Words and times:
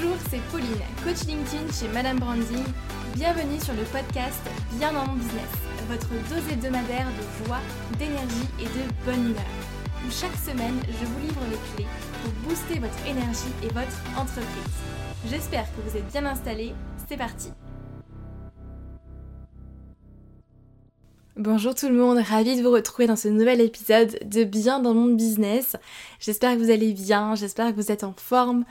Bonjour, 0.00 0.16
c'est 0.30 0.40
Pauline, 0.52 0.68
coach 1.02 1.26
LinkedIn 1.26 1.72
chez 1.72 1.88
Madame 1.92 2.20
Branding. 2.20 2.62
Bienvenue 3.16 3.58
sur 3.58 3.74
le 3.74 3.82
podcast 3.82 4.40
Bien 4.74 4.92
dans 4.92 5.06
mon 5.06 5.14
business, 5.14 5.50
votre 5.88 6.08
dose 6.30 6.52
hebdomadaire 6.52 7.06
de 7.08 7.44
joie, 7.44 7.58
d'énergie 7.98 8.48
et 8.60 8.64
de 8.64 9.04
bonne 9.04 9.30
humeur. 9.30 9.42
Où 10.06 10.10
chaque 10.10 10.36
semaine, 10.36 10.80
je 10.86 11.04
vous 11.04 11.20
livre 11.20 11.40
les 11.50 11.74
clés 11.74 11.90
pour 12.22 12.32
booster 12.48 12.78
votre 12.78 13.06
énergie 13.08 13.52
et 13.64 13.68
votre 13.68 13.98
entreprise. 14.16 14.78
J'espère 15.28 15.64
que 15.64 15.80
vous 15.88 15.96
êtes 15.96 16.06
bien 16.12 16.26
installés. 16.26 16.74
C'est 17.08 17.16
parti. 17.16 17.48
Bonjour 21.36 21.74
tout 21.74 21.88
le 21.88 21.94
monde, 21.94 22.18
ravi 22.18 22.56
de 22.56 22.62
vous 22.62 22.72
retrouver 22.72 23.06
dans 23.06 23.16
ce 23.16 23.28
nouvel 23.28 23.60
épisode 23.60 24.18
de 24.24 24.44
Bien 24.44 24.80
dans 24.80 24.94
mon 24.94 25.14
business. 25.14 25.76
J'espère 26.20 26.54
que 26.54 26.58
vous 26.58 26.70
allez 26.70 26.92
bien, 26.92 27.34
j'espère 27.34 27.70
que 27.70 27.80
vous 27.80 27.90
êtes 27.92 28.04
en 28.04 28.12
forme 28.12 28.64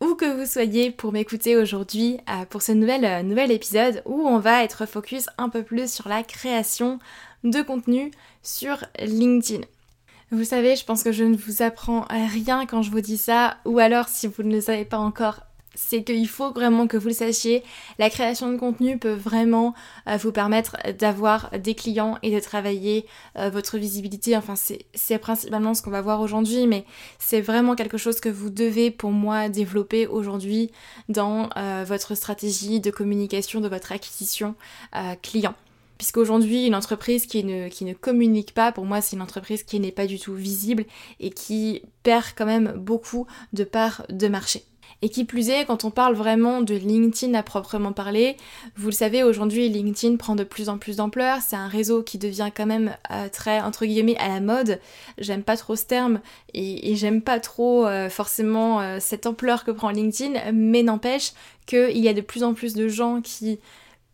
où 0.00 0.14
que 0.14 0.38
vous 0.38 0.46
soyez 0.46 0.90
pour 0.90 1.12
m'écouter 1.12 1.56
aujourd'hui 1.56 2.18
euh, 2.28 2.44
pour 2.44 2.62
ce 2.62 2.72
nouvel, 2.72 3.04
euh, 3.04 3.22
nouvel 3.22 3.50
épisode 3.50 4.02
où 4.04 4.26
on 4.26 4.38
va 4.38 4.62
être 4.62 4.86
focus 4.86 5.26
un 5.38 5.48
peu 5.48 5.62
plus 5.62 5.90
sur 5.90 6.08
la 6.08 6.22
création 6.22 6.98
de 7.44 7.62
contenu 7.62 8.10
sur 8.42 8.84
LinkedIn. 8.98 9.64
Vous 10.32 10.44
savez, 10.44 10.74
je 10.74 10.84
pense 10.84 11.02
que 11.02 11.12
je 11.12 11.24
ne 11.24 11.36
vous 11.36 11.62
apprends 11.62 12.04
rien 12.10 12.66
quand 12.66 12.82
je 12.82 12.90
vous 12.90 13.00
dis 13.00 13.16
ça, 13.16 13.58
ou 13.64 13.78
alors 13.78 14.08
si 14.08 14.26
vous 14.26 14.42
ne 14.42 14.52
le 14.52 14.60
savez 14.60 14.84
pas 14.84 14.98
encore, 14.98 15.45
c'est 15.76 16.02
qu'il 16.02 16.26
faut 16.26 16.50
vraiment 16.50 16.88
que 16.88 16.96
vous 16.96 17.08
le 17.08 17.14
sachiez. 17.14 17.62
La 17.98 18.10
création 18.10 18.50
de 18.50 18.56
contenu 18.56 18.98
peut 18.98 19.12
vraiment 19.12 19.74
euh, 20.08 20.16
vous 20.16 20.32
permettre 20.32 20.76
d'avoir 20.98 21.50
des 21.58 21.74
clients 21.74 22.18
et 22.22 22.34
de 22.34 22.40
travailler 22.40 23.06
euh, 23.38 23.50
votre 23.50 23.78
visibilité. 23.78 24.36
Enfin, 24.36 24.54
c'est 24.56 25.18
principalement 25.18 25.74
ce 25.74 25.82
qu'on 25.82 25.90
va 25.90 26.00
voir 26.02 26.20
aujourd'hui, 26.20 26.66
mais 26.66 26.84
c'est 27.18 27.40
vraiment 27.40 27.76
quelque 27.76 27.98
chose 27.98 28.18
que 28.20 28.28
vous 28.28 28.50
devez, 28.50 28.90
pour 28.90 29.12
moi, 29.12 29.48
développer 29.48 30.06
aujourd'hui 30.06 30.72
dans 31.08 31.50
euh, 31.56 31.84
votre 31.86 32.14
stratégie 32.14 32.80
de 32.80 32.90
communication 32.90 33.60
de 33.60 33.68
votre 33.68 33.92
acquisition 33.92 34.54
client. 35.22 35.54
Puisqu'aujourd'hui, 35.98 36.66
une 36.66 36.74
entreprise 36.74 37.26
qui 37.26 37.42
ne, 37.44 37.68
qui 37.68 37.84
ne 37.84 37.94
communique 37.94 38.52
pas, 38.52 38.72
pour 38.72 38.84
moi, 38.84 39.00
c'est 39.00 39.16
une 39.16 39.22
entreprise 39.22 39.62
qui 39.62 39.80
n'est 39.80 39.92
pas 39.92 40.06
du 40.06 40.18
tout 40.18 40.34
visible 40.34 40.84
et 41.20 41.30
qui 41.30 41.82
perd 42.02 42.26
quand 42.36 42.46
même 42.46 42.74
beaucoup 42.76 43.26
de 43.52 43.64
parts 43.64 44.04
de 44.10 44.28
marché. 44.28 44.64
Et 45.02 45.08
qui 45.10 45.24
plus 45.24 45.50
est, 45.50 45.66
quand 45.66 45.84
on 45.84 45.90
parle 45.90 46.14
vraiment 46.14 46.62
de 46.62 46.74
LinkedIn 46.74 47.34
à 47.34 47.42
proprement 47.42 47.92
parler, 47.92 48.36
vous 48.76 48.86
le 48.86 48.92
savez, 48.92 49.22
aujourd'hui 49.22 49.68
LinkedIn 49.68 50.16
prend 50.16 50.34
de 50.34 50.44
plus 50.44 50.68
en 50.68 50.78
plus 50.78 50.96
d'ampleur, 50.96 51.38
c'est 51.46 51.56
un 51.56 51.68
réseau 51.68 52.02
qui 52.02 52.16
devient 52.16 52.50
quand 52.54 52.66
même 52.66 52.96
euh, 53.10 53.28
très, 53.28 53.60
entre 53.60 53.84
guillemets, 53.84 54.16
à 54.16 54.28
la 54.28 54.40
mode. 54.40 54.80
J'aime 55.18 55.42
pas 55.42 55.56
trop 55.56 55.76
ce 55.76 55.84
terme 55.84 56.20
et, 56.54 56.96
j'aime 56.96 57.20
pas 57.20 57.40
trop 57.40 57.86
euh, 57.86 58.08
forcément 58.08 58.80
euh, 58.80 58.96
cette 58.98 59.26
ampleur 59.26 59.64
que 59.64 59.70
prend 59.70 59.90
LinkedIn, 59.90 60.52
mais 60.52 60.82
n'empêche 60.82 61.32
qu'il 61.66 61.98
y 61.98 62.08
a 62.08 62.14
de 62.14 62.22
plus 62.22 62.42
en 62.42 62.54
plus 62.54 62.74
de 62.74 62.88
gens 62.88 63.20
qui 63.20 63.58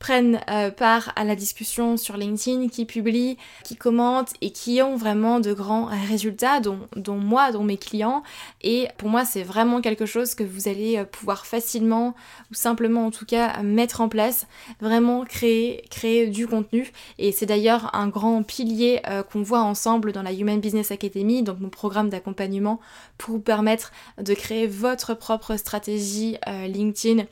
prennent 0.02 0.40
euh, 0.50 0.72
part 0.72 1.12
à 1.14 1.22
la 1.22 1.36
discussion 1.36 1.96
sur 1.96 2.16
LinkedIn, 2.16 2.66
qui 2.70 2.86
publient, 2.86 3.38
qui 3.62 3.76
commentent 3.76 4.32
et 4.40 4.50
qui 4.50 4.82
ont 4.82 4.96
vraiment 4.96 5.38
de 5.38 5.52
grands 5.52 5.88
résultats, 6.08 6.58
dont, 6.58 6.80
moi, 7.14 7.52
dont 7.52 7.62
mes 7.62 7.76
clients. 7.76 8.24
Et 8.62 8.88
pour 8.98 9.08
moi, 9.08 9.24
c'est 9.24 9.44
vraiment 9.44 9.80
quelque 9.80 10.04
chose 10.04 10.34
que 10.34 10.42
vous 10.42 10.66
allez 10.66 10.98
euh, 10.98 11.04
pouvoir 11.04 11.46
facilement, 11.46 12.16
ou 12.50 12.54
simplement 12.54 13.06
en 13.06 13.12
tout 13.12 13.24
cas, 13.24 13.62
mettre 13.62 14.00
en 14.00 14.08
place, 14.08 14.48
vraiment 14.80 15.24
créer, 15.24 15.84
créer 15.88 16.26
du 16.26 16.48
contenu. 16.48 16.90
Et 17.18 17.30
c'est 17.30 17.46
d'ailleurs 17.46 17.94
un 17.94 18.08
grand 18.08 18.42
pilier 18.42 19.02
euh, 19.08 19.22
qu'on 19.22 19.42
voit 19.42 19.62
ensemble 19.62 20.10
dans 20.10 20.22
la 20.22 20.32
Human 20.32 20.58
Business 20.58 20.90
Academy, 20.90 21.44
donc 21.44 21.60
mon 21.60 21.70
programme 21.70 22.08
d'accompagnement 22.08 22.80
pour 23.18 23.34
vous 23.34 23.40
permettre 23.40 23.92
de 24.20 24.34
créer 24.34 24.66
votre 24.66 25.14
propre 25.14 25.56
stratégie 25.56 26.38
LinkedIn 26.66 27.24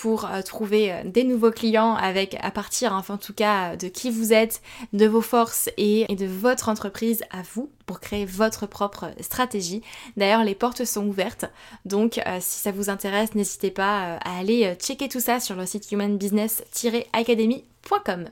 pour 0.00 0.24
euh, 0.24 0.40
trouver 0.40 0.92
euh, 0.92 1.02
des 1.04 1.24
nouveaux 1.24 1.50
clients 1.50 1.94
avec 1.94 2.38
à 2.40 2.50
partir 2.50 2.94
enfin 2.94 3.12
en 3.14 3.18
tout 3.18 3.34
cas 3.34 3.76
de 3.76 3.88
qui 3.88 4.10
vous 4.10 4.32
êtes, 4.32 4.62
de 4.94 5.06
vos 5.06 5.20
forces 5.20 5.68
et, 5.76 6.06
de 6.14 6.24
votre 6.24 6.70
entreprise 6.70 7.22
à 7.30 7.42
vous 7.54 7.70
pour 7.84 8.00
créer 8.00 8.24
votre 8.24 8.66
propre 8.66 9.10
stratégie. 9.20 9.82
D'ailleurs 10.16 10.42
les 10.42 10.54
portes 10.54 10.86
sont 10.86 11.06
ouvertes 11.06 11.44
donc 11.84 12.16
euh, 12.16 12.38
si 12.40 12.60
ça 12.60 12.72
vous 12.72 12.88
intéresse 12.88 13.34
n'hésitez 13.34 13.70
pas 13.70 14.16
à 14.24 14.38
aller 14.38 14.74
checker 14.80 15.10
tout 15.10 15.20
ça 15.20 15.38
sur 15.38 15.54
le 15.54 15.66
site 15.66 15.92
humanbusiness-academy.com. 15.92 18.30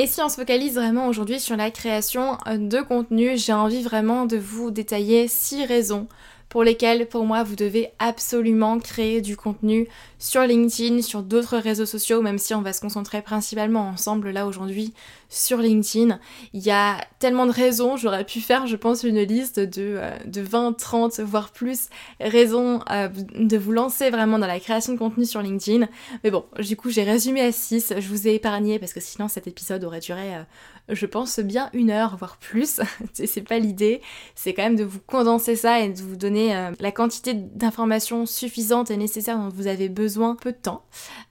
Et 0.00 0.06
si 0.06 0.22
on 0.22 0.28
se 0.28 0.36
focalise 0.36 0.76
vraiment 0.76 1.08
aujourd'hui 1.08 1.40
sur 1.40 1.56
la 1.56 1.72
création 1.72 2.38
de 2.46 2.80
contenu, 2.80 3.36
j'ai 3.36 3.52
envie 3.52 3.82
vraiment 3.82 4.26
de 4.26 4.36
vous 4.36 4.70
détailler 4.70 5.26
6 5.26 5.64
raisons 5.64 6.06
pour 6.48 6.64
lesquels 6.64 7.06
pour 7.08 7.24
moi 7.24 7.42
vous 7.42 7.56
devez 7.56 7.90
absolument 7.98 8.78
créer 8.78 9.20
du 9.20 9.36
contenu 9.36 9.88
sur 10.18 10.42
LinkedIn, 10.42 11.02
sur 11.02 11.22
d'autres 11.22 11.58
réseaux 11.58 11.86
sociaux, 11.86 12.22
même 12.22 12.38
si 12.38 12.54
on 12.54 12.62
va 12.62 12.72
se 12.72 12.80
concentrer 12.80 13.22
principalement 13.22 13.88
ensemble 13.88 14.30
là 14.30 14.46
aujourd'hui 14.46 14.92
sur 15.28 15.58
LinkedIn. 15.58 16.18
Il 16.54 16.62
y 16.62 16.70
a 16.70 17.00
tellement 17.18 17.46
de 17.46 17.52
raisons, 17.52 17.96
j'aurais 17.96 18.24
pu 18.24 18.40
faire 18.40 18.66
je 18.66 18.76
pense 18.76 19.02
une 19.02 19.20
liste 19.20 19.60
de, 19.60 19.96
euh, 19.98 20.16
de 20.26 20.40
20, 20.40 20.76
30, 20.76 21.20
voire 21.20 21.50
plus 21.50 21.88
raisons 22.20 22.80
euh, 22.90 23.08
de 23.08 23.56
vous 23.58 23.72
lancer 23.72 24.10
vraiment 24.10 24.38
dans 24.38 24.46
la 24.46 24.60
création 24.60 24.94
de 24.94 24.98
contenu 24.98 25.24
sur 25.26 25.42
LinkedIn. 25.42 25.86
Mais 26.24 26.30
bon, 26.30 26.44
du 26.58 26.76
coup 26.76 26.90
j'ai 26.90 27.04
résumé 27.04 27.42
à 27.42 27.52
6, 27.52 27.94
je 27.98 28.08
vous 28.08 28.26
ai 28.26 28.34
épargné 28.34 28.78
parce 28.78 28.92
que 28.92 29.00
sinon 29.00 29.28
cet 29.28 29.46
épisode 29.46 29.84
aurait 29.84 30.00
duré 30.00 30.36
euh, 30.36 30.42
je 30.88 31.06
pense 31.06 31.40
bien 31.40 31.70
une 31.72 31.90
heure, 31.90 32.16
voire 32.16 32.36
plus. 32.36 32.80
c'est 33.12 33.46
pas 33.46 33.58
l'idée. 33.58 34.00
C'est 34.34 34.54
quand 34.54 34.62
même 34.62 34.76
de 34.76 34.84
vous 34.84 35.00
condenser 35.00 35.56
ça 35.56 35.80
et 35.80 35.88
de 35.88 36.00
vous 36.00 36.16
donner 36.16 36.56
euh, 36.56 36.70
la 36.80 36.92
quantité 36.92 37.34
d'informations 37.34 38.26
suffisantes 38.26 38.90
et 38.90 38.96
nécessaires 38.96 39.38
dont 39.38 39.48
vous 39.48 39.66
avez 39.66 39.88
besoin 39.88 40.36
peu 40.36 40.52
de 40.52 40.56
temps. 40.56 40.84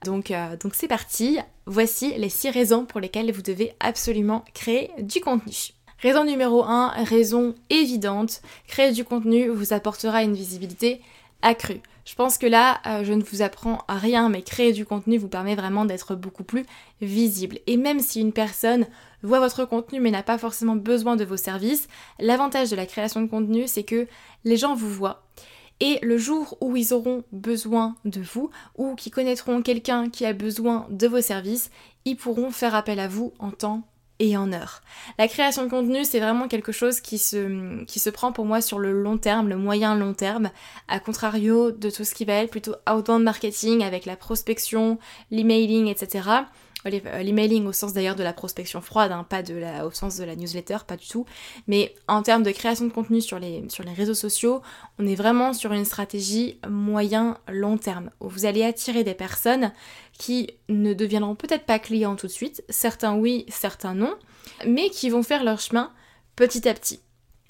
Donc 0.04 0.30
euh, 0.30 0.56
donc 0.56 0.74
c'est 0.74 0.88
parti. 0.88 1.38
Voici 1.66 2.14
les 2.16 2.30
6 2.30 2.50
raisons 2.50 2.86
pour 2.86 3.00
lesquelles 3.00 3.30
vous 3.30 3.42
devez 3.42 3.74
absolument 3.80 4.44
créer 4.54 4.90
du 5.00 5.20
contenu. 5.20 5.74
Raison 6.00 6.24
numéro 6.24 6.64
1, 6.64 7.04
raison 7.04 7.54
évidente, 7.70 8.40
créer 8.68 8.92
du 8.92 9.04
contenu 9.04 9.48
vous 9.48 9.72
apportera 9.72 10.22
une 10.22 10.34
visibilité 10.34 11.02
accrue. 11.42 11.82
Je 12.08 12.14
pense 12.14 12.38
que 12.38 12.46
là, 12.46 12.80
euh, 12.86 13.04
je 13.04 13.12
ne 13.12 13.22
vous 13.22 13.42
apprends 13.42 13.84
à 13.86 13.98
rien, 13.98 14.30
mais 14.30 14.40
créer 14.40 14.72
du 14.72 14.86
contenu 14.86 15.18
vous 15.18 15.28
permet 15.28 15.54
vraiment 15.54 15.84
d'être 15.84 16.14
beaucoup 16.14 16.42
plus 16.42 16.64
visible. 17.02 17.58
Et 17.66 17.76
même 17.76 18.00
si 18.00 18.22
une 18.22 18.32
personne 18.32 18.86
voit 19.22 19.40
votre 19.40 19.66
contenu 19.66 20.00
mais 20.00 20.10
n'a 20.10 20.22
pas 20.22 20.38
forcément 20.38 20.74
besoin 20.74 21.16
de 21.16 21.24
vos 21.26 21.36
services, 21.36 21.86
l'avantage 22.18 22.70
de 22.70 22.76
la 22.76 22.86
création 22.86 23.20
de 23.20 23.26
contenu, 23.26 23.68
c'est 23.68 23.82
que 23.82 24.06
les 24.44 24.56
gens 24.56 24.74
vous 24.74 24.88
voient. 24.88 25.26
Et 25.80 25.98
le 26.00 26.16
jour 26.16 26.56
où 26.62 26.76
ils 26.76 26.94
auront 26.94 27.24
besoin 27.30 27.94
de 28.06 28.22
vous 28.22 28.48
ou 28.78 28.94
qui 28.94 29.10
connaîtront 29.10 29.60
quelqu'un 29.60 30.08
qui 30.08 30.24
a 30.24 30.32
besoin 30.32 30.86
de 30.88 31.06
vos 31.08 31.20
services, 31.20 31.70
ils 32.06 32.16
pourront 32.16 32.50
faire 32.50 32.74
appel 32.74 33.00
à 33.00 33.08
vous 33.08 33.34
en 33.38 33.50
temps 33.50 33.82
et 34.20 34.36
en 34.36 34.52
heure. 34.52 34.82
La 35.18 35.28
création 35.28 35.64
de 35.64 35.70
contenu, 35.70 36.04
c'est 36.04 36.20
vraiment 36.20 36.48
quelque 36.48 36.72
chose 36.72 37.00
qui 37.00 37.18
se, 37.18 37.84
qui 37.84 37.98
se 37.98 38.10
prend 38.10 38.32
pour 38.32 38.44
moi 38.44 38.60
sur 38.60 38.78
le 38.78 38.92
long 38.92 39.18
terme, 39.18 39.48
le 39.48 39.56
moyen 39.56 39.94
long 39.94 40.14
terme, 40.14 40.50
à 40.88 41.00
contrario 41.00 41.70
de 41.70 41.90
tout 41.90 42.04
ce 42.04 42.14
qui 42.14 42.24
va 42.24 42.34
être 42.34 42.50
plutôt 42.50 42.74
outbound 42.90 43.22
marketing 43.22 43.82
avec 43.84 44.06
la 44.06 44.16
prospection, 44.16 44.98
l'emailing, 45.30 45.86
etc. 45.86 46.28
Euh, 46.86 47.22
l'emailing 47.22 47.66
au 47.66 47.72
sens 47.72 47.92
d'ailleurs 47.92 48.14
de 48.14 48.22
la 48.22 48.32
prospection 48.32 48.80
froide, 48.80 49.10
hein, 49.10 49.26
pas 49.28 49.42
au 49.84 49.90
sens 49.90 50.16
de 50.16 50.24
la 50.24 50.36
newsletter, 50.36 50.78
pas 50.86 50.96
du 50.96 51.08
tout. 51.08 51.26
Mais 51.66 51.94
en 52.06 52.22
termes 52.22 52.42
de 52.42 52.52
création 52.52 52.86
de 52.86 52.92
contenu 52.92 53.20
sur 53.20 53.38
les, 53.38 53.66
réseaux 53.96 54.14
sociaux, 54.14 54.62
on 54.98 55.06
est 55.06 55.16
vraiment 55.16 55.52
sur 55.52 55.72
une 55.72 55.84
stratégie 55.84 56.58
moyen-long 56.68 57.78
terme, 57.78 58.10
vous 58.20 58.46
allez 58.46 58.62
attirer 58.62 59.02
des 59.02 59.14
personnes 59.14 59.72
qui 60.18 60.50
ne 60.68 60.94
deviendront 60.94 61.34
peut-être 61.34 61.64
pas 61.64 61.78
clients 61.78 62.16
tout 62.16 62.26
de 62.26 62.32
suite, 62.32 62.62
certains 62.68 63.14
oui, 63.14 63.44
certains 63.48 63.94
non, 63.94 64.14
mais 64.66 64.90
qui 64.90 65.10
vont 65.10 65.22
faire 65.22 65.44
leur 65.44 65.60
chemin 65.60 65.92
petit 66.36 66.68
à 66.68 66.74
petit. 66.74 67.00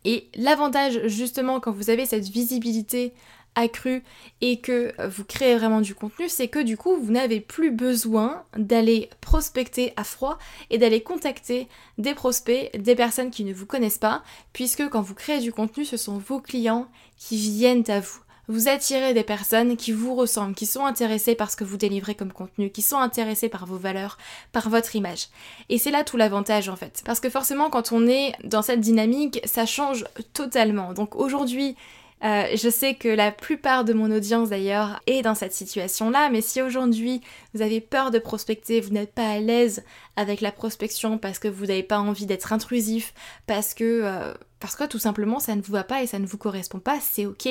Et 0.04 0.28
l'avantage 0.36 1.06
justement 1.06 1.60
quand 1.60 1.72
vous 1.72 1.90
avez 1.90 2.06
cette 2.06 2.28
visibilité 2.28 3.12
accrue 3.58 4.02
et 4.40 4.60
que 4.60 4.94
vous 5.08 5.24
créez 5.24 5.56
vraiment 5.56 5.80
du 5.80 5.94
contenu, 5.94 6.28
c'est 6.28 6.48
que 6.48 6.60
du 6.60 6.76
coup 6.76 6.96
vous 6.96 7.12
n'avez 7.12 7.40
plus 7.40 7.70
besoin 7.70 8.44
d'aller 8.56 9.10
prospecter 9.20 9.92
à 9.96 10.04
froid 10.04 10.38
et 10.70 10.78
d'aller 10.78 11.02
contacter 11.02 11.68
des 11.98 12.14
prospects, 12.14 12.70
des 12.76 12.94
personnes 12.94 13.30
qui 13.30 13.44
ne 13.44 13.52
vous 13.52 13.66
connaissent 13.66 13.98
pas, 13.98 14.22
puisque 14.52 14.88
quand 14.88 15.02
vous 15.02 15.14
créez 15.14 15.40
du 15.40 15.52
contenu, 15.52 15.84
ce 15.84 15.96
sont 15.96 16.18
vos 16.18 16.40
clients 16.40 16.86
qui 17.16 17.36
viennent 17.36 17.84
à 17.88 18.00
vous. 18.00 18.20
Vous 18.50 18.68
attirez 18.68 19.12
des 19.12 19.24
personnes 19.24 19.76
qui 19.76 19.92
vous 19.92 20.14
ressemblent, 20.14 20.54
qui 20.54 20.64
sont 20.64 20.86
intéressées 20.86 21.34
par 21.34 21.50
ce 21.50 21.56
que 21.56 21.64
vous 21.64 21.76
délivrez 21.76 22.14
comme 22.14 22.32
contenu, 22.32 22.70
qui 22.70 22.80
sont 22.80 22.96
intéressées 22.96 23.50
par 23.50 23.66
vos 23.66 23.76
valeurs, 23.76 24.16
par 24.52 24.70
votre 24.70 24.96
image. 24.96 25.26
Et 25.68 25.76
c'est 25.76 25.90
là 25.90 26.02
tout 26.02 26.16
l'avantage 26.16 26.70
en 26.70 26.76
fait. 26.76 27.02
Parce 27.04 27.20
que 27.20 27.28
forcément 27.28 27.68
quand 27.68 27.92
on 27.92 28.06
est 28.06 28.32
dans 28.44 28.62
cette 28.62 28.80
dynamique, 28.80 29.42
ça 29.44 29.66
change 29.66 30.06
totalement. 30.32 30.94
Donc 30.94 31.14
aujourd'hui, 31.14 31.76
euh, 32.24 32.44
je 32.56 32.68
sais 32.68 32.94
que 32.94 33.08
la 33.08 33.30
plupart 33.30 33.84
de 33.84 33.92
mon 33.92 34.10
audience 34.10 34.50
d'ailleurs 34.50 35.00
est 35.06 35.22
dans 35.22 35.34
cette 35.34 35.52
situation-là, 35.52 36.30
mais 36.30 36.40
si 36.40 36.60
aujourd'hui 36.60 37.20
vous 37.54 37.62
avez 37.62 37.80
peur 37.80 38.10
de 38.10 38.18
prospecter, 38.18 38.80
vous 38.80 38.90
n'êtes 38.90 39.12
pas 39.12 39.28
à 39.28 39.38
l'aise 39.38 39.84
avec 40.16 40.40
la 40.40 40.50
prospection 40.50 41.18
parce 41.18 41.38
que 41.38 41.48
vous 41.48 41.66
n'avez 41.66 41.84
pas 41.84 41.98
envie 41.98 42.26
d'être 42.26 42.52
intrusif, 42.52 43.14
parce 43.46 43.72
que, 43.72 44.02
euh, 44.04 44.34
parce 44.60 44.76
que 44.76 44.84
tout 44.84 44.98
simplement 44.98 45.40
ça 45.40 45.54
ne 45.54 45.62
vous 45.62 45.72
va 45.72 45.84
pas 45.84 46.02
et 46.02 46.06
ça 46.06 46.18
ne 46.18 46.26
vous 46.26 46.38
correspond 46.38 46.78
pas, 46.78 46.98
c'est 47.00 47.26
ok. 47.26 47.48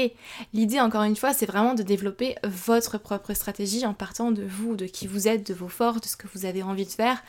L'idée 0.54 0.80
encore 0.80 1.04
une 1.04 1.16
fois 1.16 1.34
c'est 1.34 1.46
vraiment 1.46 1.74
de 1.74 1.84
développer 1.84 2.36
votre 2.44 2.98
propre 2.98 3.34
stratégie 3.34 3.86
en 3.86 3.94
partant 3.94 4.32
de 4.32 4.44
vous, 4.44 4.76
de 4.76 4.86
qui 4.86 5.08
vous 5.08 5.28
êtes, 5.28 5.48
de 5.48 5.54
vos 5.54 5.70
forces, 5.70 6.02
de 6.02 6.08
ce 6.08 6.18
que 6.18 6.28
vous 6.34 6.46
avez 6.46 6.64
envie 6.64 6.86
de 6.86 6.92
faire. 6.92 7.24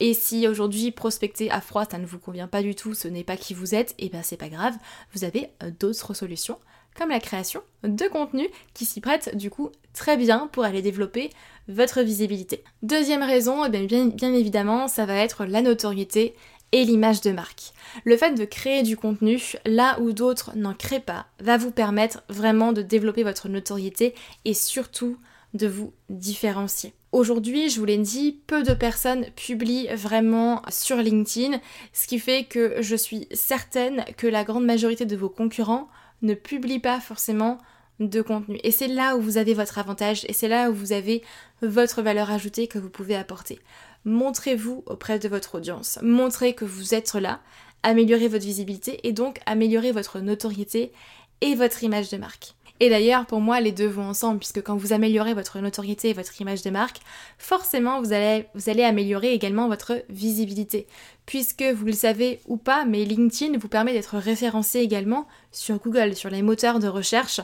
Et 0.00 0.14
si 0.14 0.46
aujourd'hui 0.48 0.90
prospecter 0.90 1.50
à 1.50 1.60
froid 1.60 1.84
ça 1.90 1.98
ne 1.98 2.06
vous 2.06 2.18
convient 2.18 2.48
pas 2.48 2.62
du 2.62 2.74
tout, 2.74 2.94
ce 2.94 3.08
n'est 3.08 3.24
pas 3.24 3.36
qui 3.36 3.54
vous 3.54 3.74
êtes, 3.74 3.92
et 3.98 4.06
eh 4.06 4.08
ben 4.08 4.22
c'est 4.22 4.36
pas 4.36 4.48
grave, 4.48 4.74
vous 5.14 5.24
avez 5.24 5.50
euh, 5.62 5.70
d'autres 5.78 6.14
solutions 6.14 6.58
comme 6.96 7.10
la 7.10 7.20
création 7.20 7.62
de 7.82 8.06
contenu 8.06 8.48
qui 8.72 8.84
s'y 8.84 9.00
prête 9.00 9.36
du 9.36 9.50
coup 9.50 9.70
très 9.92 10.16
bien 10.16 10.48
pour 10.52 10.64
aller 10.64 10.82
développer 10.82 11.30
votre 11.68 12.02
visibilité. 12.02 12.62
Deuxième 12.82 13.22
raison, 13.22 13.64
eh 13.64 13.68
bien, 13.70 14.06
bien, 14.06 14.34
évidemment, 14.34 14.86
ça 14.86 15.06
va 15.06 15.16
être 15.16 15.44
la 15.44 15.62
notoriété 15.62 16.34
et 16.74 16.84
l'image 16.84 17.20
de 17.20 17.30
marque. 17.30 17.72
Le 18.02 18.16
fait 18.16 18.32
de 18.32 18.44
créer 18.44 18.82
du 18.82 18.96
contenu 18.96 19.40
là 19.64 19.96
où 20.00 20.10
d'autres 20.12 20.50
n'en 20.56 20.74
créent 20.74 20.98
pas 20.98 21.26
va 21.38 21.56
vous 21.56 21.70
permettre 21.70 22.24
vraiment 22.28 22.72
de 22.72 22.82
développer 22.82 23.22
votre 23.22 23.48
notoriété 23.48 24.12
et 24.44 24.54
surtout 24.54 25.16
de 25.54 25.68
vous 25.68 25.92
différencier. 26.10 26.92
Aujourd'hui, 27.12 27.70
je 27.70 27.78
vous 27.78 27.86
l'ai 27.86 27.96
dit, 27.96 28.40
peu 28.48 28.64
de 28.64 28.74
personnes 28.74 29.26
publient 29.36 29.86
vraiment 29.94 30.62
sur 30.68 30.96
LinkedIn, 30.96 31.60
ce 31.92 32.08
qui 32.08 32.18
fait 32.18 32.42
que 32.42 32.82
je 32.82 32.96
suis 32.96 33.28
certaine 33.32 34.04
que 34.16 34.26
la 34.26 34.42
grande 34.42 34.66
majorité 34.66 35.06
de 35.06 35.14
vos 35.14 35.28
concurrents 35.28 35.88
ne 36.22 36.34
publient 36.34 36.80
pas 36.80 36.98
forcément 36.98 37.58
de 38.00 38.20
contenu. 38.20 38.58
Et 38.64 38.72
c'est 38.72 38.88
là 38.88 39.16
où 39.16 39.20
vous 39.20 39.38
avez 39.38 39.54
votre 39.54 39.78
avantage 39.78 40.24
et 40.28 40.32
c'est 40.32 40.48
là 40.48 40.70
où 40.70 40.74
vous 40.74 40.90
avez 40.90 41.22
votre 41.62 42.02
valeur 42.02 42.32
ajoutée 42.32 42.66
que 42.66 42.80
vous 42.80 42.90
pouvez 42.90 43.14
apporter. 43.14 43.60
Montrez-vous 44.04 44.82
auprès 44.86 45.18
de 45.18 45.28
votre 45.28 45.54
audience, 45.54 45.98
montrez 46.02 46.54
que 46.54 46.64
vous 46.64 46.94
êtes 46.94 47.14
là, 47.14 47.40
améliorez 47.82 48.28
votre 48.28 48.44
visibilité 48.44 49.06
et 49.06 49.12
donc 49.12 49.40
améliorez 49.46 49.92
votre 49.92 50.20
notoriété 50.20 50.92
et 51.40 51.54
votre 51.54 51.82
image 51.82 52.10
de 52.10 52.16
marque. 52.16 52.54
Et 52.80 52.90
d'ailleurs, 52.90 53.24
pour 53.24 53.40
moi, 53.40 53.60
les 53.60 53.70
deux 53.70 53.86
vont 53.86 54.08
ensemble, 54.08 54.40
puisque 54.40 54.62
quand 54.62 54.76
vous 54.76 54.92
améliorez 54.92 55.32
votre 55.32 55.60
notoriété 55.60 56.10
et 56.10 56.12
votre 56.12 56.40
image 56.40 56.62
de 56.62 56.70
marque, 56.70 56.98
forcément, 57.38 58.02
vous 58.02 58.12
allez, 58.12 58.46
vous 58.54 58.68
allez 58.68 58.82
améliorer 58.82 59.32
également 59.32 59.68
votre 59.68 60.02
visibilité. 60.08 60.88
Puisque 61.24 61.62
vous 61.62 61.86
le 61.86 61.92
savez 61.92 62.40
ou 62.46 62.56
pas, 62.56 62.84
mais 62.84 63.04
LinkedIn 63.04 63.58
vous 63.58 63.68
permet 63.68 63.92
d'être 63.92 64.18
référencé 64.18 64.80
également 64.80 65.28
sur 65.52 65.78
Google, 65.78 66.16
sur 66.16 66.30
les 66.30 66.42
moteurs 66.42 66.80
de 66.80 66.88
recherche. 66.88 67.40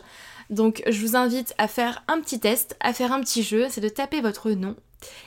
Donc 0.50 0.82
je 0.86 1.00
vous 1.00 1.16
invite 1.16 1.54
à 1.58 1.68
faire 1.68 2.02
un 2.08 2.20
petit 2.20 2.40
test, 2.40 2.76
à 2.80 2.92
faire 2.92 3.12
un 3.12 3.20
petit 3.20 3.42
jeu, 3.42 3.68
c'est 3.70 3.80
de 3.80 3.88
taper 3.88 4.20
votre 4.20 4.50
nom 4.50 4.76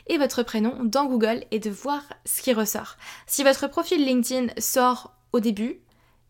et 0.08 0.18
votre 0.18 0.44
prénom 0.44 0.84
dans 0.84 1.06
Google 1.06 1.46
et 1.52 1.60
de 1.60 1.70
voir 1.70 2.04
ce 2.26 2.42
qui 2.42 2.54
ressort. 2.54 2.98
Si 3.26 3.44
votre 3.44 3.68
profil 3.68 4.06
LinkedIn 4.06 4.54
sort 4.60 5.16
au 5.32 5.40
début, 5.40 5.80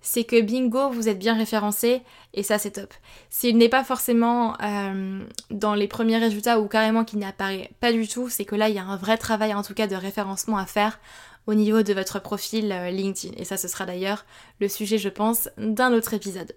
c'est 0.02 0.26
que 0.26 0.40
bingo, 0.42 0.90
vous 0.90 1.10
êtes 1.10 1.18
bien 1.18 1.36
référencé 1.36 2.04
et 2.34 2.44
ça 2.44 2.60
c'est 2.60 2.72
top. 2.72 2.94
S'il 3.30 3.58
n'est 3.58 3.70
pas 3.70 3.84
forcément 3.84 4.56
euh, 4.62 5.26
dans 5.50 5.74
les 5.74 5.88
premiers 5.88 6.18
résultats 6.18 6.60
ou 6.60 6.68
carrément 6.68 7.04
qu'il 7.06 7.20
n'apparaît 7.20 7.72
pas 7.80 7.92
du 7.92 8.08
tout, 8.08 8.30
c'est 8.30 8.46
que 8.46 8.56
là 8.56 8.70
il 8.70 8.76
y 8.76 8.80
a 8.80 8.86
un 8.86 8.98
vrai 8.98 9.18
travail 9.18 9.54
en 9.54 9.64
tout 9.64 9.74
cas 9.74 9.88
de 9.88 9.96
référencement 9.96 10.58
à 10.58 10.66
faire 10.66 11.00
au 11.48 11.56
niveau 11.56 11.82
de 11.84 11.94
votre 11.94 12.22
profil 12.22 12.72
euh, 12.72 12.92
LinkedIn. 12.92 13.34
Et 13.38 13.46
ça 13.46 13.58
ce 13.58 13.68
sera 13.68 13.86
d'ailleurs 13.86 14.26
le 14.60 14.68
sujet 14.68 14.98
je 14.98 15.10
pense 15.10 15.50
d'un 15.58 15.94
autre 15.94 16.14
épisode. 16.14 16.54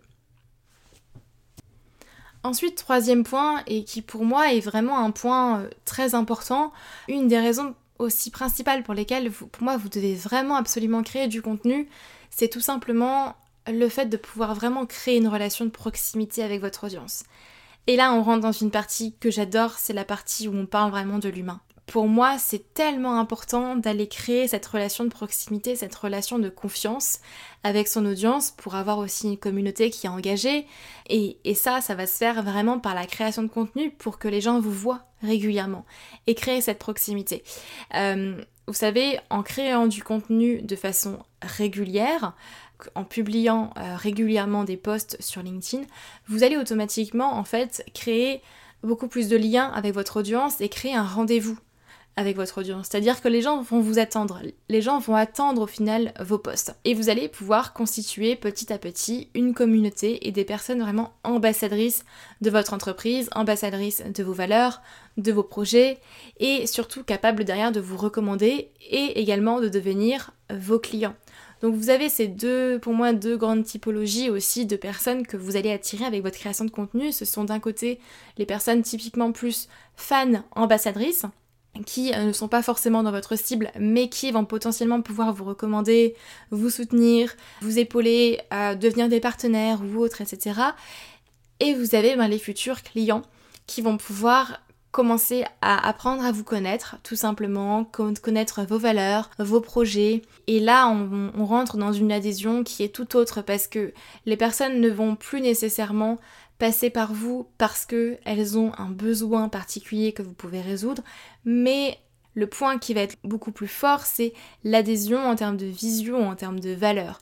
Ensuite, 2.46 2.76
troisième 2.76 3.24
point, 3.24 3.60
et 3.66 3.82
qui 3.82 4.02
pour 4.02 4.24
moi 4.24 4.52
est 4.52 4.60
vraiment 4.60 5.00
un 5.00 5.10
point 5.10 5.62
euh, 5.62 5.70
très 5.84 6.14
important, 6.14 6.72
une 7.08 7.26
des 7.26 7.40
raisons 7.40 7.74
aussi 7.98 8.30
principales 8.30 8.84
pour 8.84 8.94
lesquelles 8.94 9.32
pour 9.32 9.64
moi 9.64 9.76
vous 9.76 9.88
devez 9.88 10.14
vraiment 10.14 10.54
absolument 10.54 11.02
créer 11.02 11.26
du 11.26 11.42
contenu, 11.42 11.88
c'est 12.30 12.46
tout 12.46 12.60
simplement 12.60 13.34
le 13.66 13.88
fait 13.88 14.06
de 14.06 14.16
pouvoir 14.16 14.54
vraiment 14.54 14.86
créer 14.86 15.16
une 15.16 15.26
relation 15.26 15.64
de 15.64 15.70
proximité 15.70 16.44
avec 16.44 16.60
votre 16.60 16.84
audience. 16.84 17.24
Et 17.88 17.96
là, 17.96 18.12
on 18.12 18.22
rentre 18.22 18.42
dans 18.42 18.52
une 18.52 18.70
partie 18.70 19.16
que 19.18 19.28
j'adore, 19.28 19.72
c'est 19.72 19.92
la 19.92 20.04
partie 20.04 20.46
où 20.46 20.54
on 20.54 20.66
parle 20.66 20.92
vraiment 20.92 21.18
de 21.18 21.28
l'humain 21.28 21.60
pour 21.86 22.08
moi, 22.08 22.36
c'est 22.38 22.74
tellement 22.74 23.18
important 23.20 23.76
d'aller 23.76 24.08
créer 24.08 24.48
cette 24.48 24.66
relation 24.66 25.04
de 25.04 25.08
proximité, 25.08 25.76
cette 25.76 25.94
relation 25.94 26.40
de 26.40 26.48
confiance 26.48 27.20
avec 27.62 27.86
son 27.86 28.04
audience 28.04 28.50
pour 28.50 28.74
avoir 28.74 28.98
aussi 28.98 29.28
une 29.28 29.38
communauté 29.38 29.90
qui 29.90 30.06
est 30.06 30.10
engagée. 30.10 30.66
Et, 31.08 31.38
ça, 31.54 31.80
ça 31.80 31.94
va 31.94 32.08
se 32.08 32.16
faire 32.18 32.42
vraiment 32.42 32.80
par 32.80 32.94
la 32.94 33.06
création 33.06 33.44
de 33.44 33.48
contenu 33.48 33.90
pour 33.92 34.18
que 34.18 34.26
les 34.26 34.40
gens 34.40 34.58
vous 34.58 34.72
voient 34.72 35.04
régulièrement 35.22 35.86
et 36.26 36.34
créer 36.34 36.60
cette 36.60 36.80
proximité. 36.80 37.44
Euh, 37.94 38.36
vous 38.66 38.74
savez, 38.74 39.20
en 39.30 39.44
créant 39.44 39.86
du 39.86 40.02
contenu 40.02 40.62
de 40.62 40.74
façon 40.74 41.20
régulière, 41.40 42.34
en 42.96 43.04
publiant 43.04 43.70
euh, 43.78 43.94
régulièrement 43.94 44.64
des 44.64 44.76
posts 44.76 45.16
sur 45.20 45.40
LinkedIn, 45.40 45.84
vous 46.26 46.42
allez 46.42 46.56
automatiquement 46.56 47.34
en 47.34 47.44
fait 47.44 47.84
créer 47.94 48.42
beaucoup 48.82 49.08
plus 49.08 49.28
de 49.28 49.36
liens 49.36 49.70
avec 49.72 49.94
votre 49.94 50.18
audience 50.18 50.60
et 50.60 50.68
créer 50.68 50.94
un 50.94 51.06
rendez-vous 51.06 51.58
avec 52.16 52.36
votre 52.36 52.58
audience. 52.58 52.88
C'est-à-dire 52.90 53.20
que 53.20 53.28
les 53.28 53.42
gens 53.42 53.60
vont 53.60 53.80
vous 53.80 53.98
attendre. 53.98 54.40
Les 54.70 54.80
gens 54.80 54.98
vont 54.98 55.14
attendre 55.14 55.62
au 55.62 55.66
final 55.66 56.14
vos 56.18 56.38
posts. 56.38 56.74
Et 56.84 56.94
vous 56.94 57.10
allez 57.10 57.28
pouvoir 57.28 57.74
constituer 57.74 58.36
petit 58.36 58.72
à 58.72 58.78
petit 58.78 59.28
une 59.34 59.52
communauté 59.52 60.26
et 60.26 60.32
des 60.32 60.44
personnes 60.44 60.80
vraiment 60.80 61.12
ambassadrices 61.24 62.04
de 62.40 62.50
votre 62.50 62.72
entreprise, 62.72 63.28
ambassadrices 63.34 64.02
de 64.02 64.24
vos 64.24 64.32
valeurs, 64.32 64.80
de 65.18 65.30
vos 65.30 65.42
projets 65.42 65.98
et 66.40 66.66
surtout 66.66 67.04
capables 67.04 67.44
derrière 67.44 67.72
de 67.72 67.80
vous 67.80 67.98
recommander 67.98 68.70
et 68.80 69.20
également 69.20 69.60
de 69.60 69.68
devenir 69.68 70.32
vos 70.50 70.78
clients. 70.78 71.14
Donc 71.62 71.74
vous 71.74 71.90
avez 71.90 72.08
ces 72.08 72.28
deux, 72.28 72.78
pour 72.78 72.92
moi, 72.92 73.12
deux 73.12 73.36
grandes 73.36 73.64
typologies 73.64 74.30
aussi 74.30 74.66
de 74.66 74.76
personnes 74.76 75.26
que 75.26 75.36
vous 75.36 75.56
allez 75.56 75.72
attirer 75.72 76.04
avec 76.04 76.22
votre 76.22 76.36
création 76.36 76.66
de 76.66 76.70
contenu. 76.70 77.12
Ce 77.12 77.24
sont 77.24 77.44
d'un 77.44 77.60
côté 77.60 77.98
les 78.36 78.46
personnes 78.46 78.82
typiquement 78.82 79.32
plus 79.32 79.68
fans 79.96 80.44
ambassadrices, 80.54 81.24
qui 81.84 82.12
euh, 82.12 82.24
ne 82.24 82.32
sont 82.32 82.48
pas 82.48 82.62
forcément 82.62 83.02
dans 83.02 83.10
votre 83.10 83.36
cible, 83.36 83.70
mais 83.78 84.08
qui 84.08 84.30
vont 84.30 84.44
potentiellement 84.44 85.02
pouvoir 85.02 85.32
vous 85.32 85.44
recommander, 85.44 86.14
vous 86.50 86.70
soutenir, 86.70 87.34
vous 87.60 87.78
épauler 87.78 88.40
devenir 88.80 89.08
des 89.08 89.20
partenaires 89.20 89.80
ou 89.82 89.98
autres, 89.98 90.20
etc. 90.20 90.60
Et 91.60 91.74
vous 91.74 91.94
avez 91.94 92.16
ben, 92.16 92.28
les 92.28 92.38
futurs 92.38 92.82
clients 92.82 93.22
qui 93.66 93.82
vont 93.82 93.96
pouvoir 93.96 94.60
commencer 94.96 95.44
à 95.60 95.86
apprendre 95.86 96.24
à 96.24 96.32
vous 96.32 96.42
connaître, 96.42 96.96
tout 97.02 97.16
simplement, 97.16 97.84
connaître 97.84 98.62
vos 98.62 98.78
valeurs, 98.78 99.28
vos 99.38 99.60
projets. 99.60 100.22
Et 100.46 100.58
là, 100.58 100.88
on 100.88 101.44
rentre 101.44 101.76
dans 101.76 101.92
une 101.92 102.10
adhésion 102.10 102.64
qui 102.64 102.82
est 102.82 102.94
tout 102.94 103.14
autre 103.14 103.42
parce 103.42 103.66
que 103.66 103.92
les 104.24 104.38
personnes 104.38 104.80
ne 104.80 104.88
vont 104.88 105.14
plus 105.14 105.42
nécessairement 105.42 106.18
passer 106.58 106.90
par 106.90 107.12
vous 107.12 107.48
parce 107.58 107.86
qu'elles 107.86 108.58
ont 108.58 108.72
un 108.78 108.88
besoin 108.88 109.48
particulier 109.48 110.12
que 110.12 110.22
vous 110.22 110.32
pouvez 110.32 110.60
résoudre, 110.60 111.02
mais 111.44 111.98
le 112.34 112.46
point 112.46 112.78
qui 112.78 112.94
va 112.94 113.00
être 113.00 113.16
beaucoup 113.24 113.50
plus 113.50 113.68
fort, 113.68 114.02
c'est 114.02 114.32
l'adhésion 114.62 115.18
en 115.18 115.34
termes 115.34 115.56
de 115.56 115.66
vision, 115.66 116.28
en 116.28 116.36
termes 116.36 116.60
de 116.60 116.70
valeur. 116.70 117.18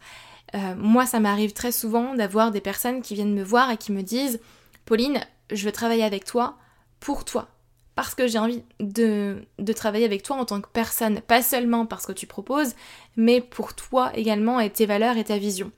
Euh, 0.55 0.75
moi, 0.77 1.07
ça 1.07 1.21
m'arrive 1.21 1.53
très 1.53 1.73
souvent 1.73 2.15
d'avoir 2.15 2.51
des 2.51 2.61
personnes 2.61 3.01
qui 3.01 3.15
viennent 3.15 3.35
me 3.35 3.43
voir 3.43 3.71
et 3.71 3.77
qui 3.77 3.93
me 3.93 4.03
disent 4.03 4.41
Pauline, 4.85 5.21
je 5.51 5.65
veux 5.65 5.73
travailler 5.73 6.05
avec 6.05 6.25
toi 6.25 6.59
pour 7.01 7.25
toi. 7.25 7.49
Parce 7.95 8.17
que 8.17 8.27
j'ai 8.27 8.39
envie 8.39 8.65
de, 8.81 9.47
de, 9.61 9.73
travailler 9.73 10.05
avec 10.05 10.25
toi 10.25 10.37
en 10.37 10.45
tant 10.45 10.61
que 10.61 10.69
personne, 10.69 11.21
pas 11.21 11.43
seulement 11.43 11.87
parce 11.87 12.07
que 12.07 12.13
tu 12.13 12.27
proposes, 12.27 12.75
mais 13.17 13.41
pour 13.41 13.75
toi 13.75 14.11
également 14.17 14.59
et 14.59 14.69
tes 14.69 14.85
valeurs 14.85 15.17
et 15.17 15.23
ta 15.23 15.39
vision. 15.39 15.71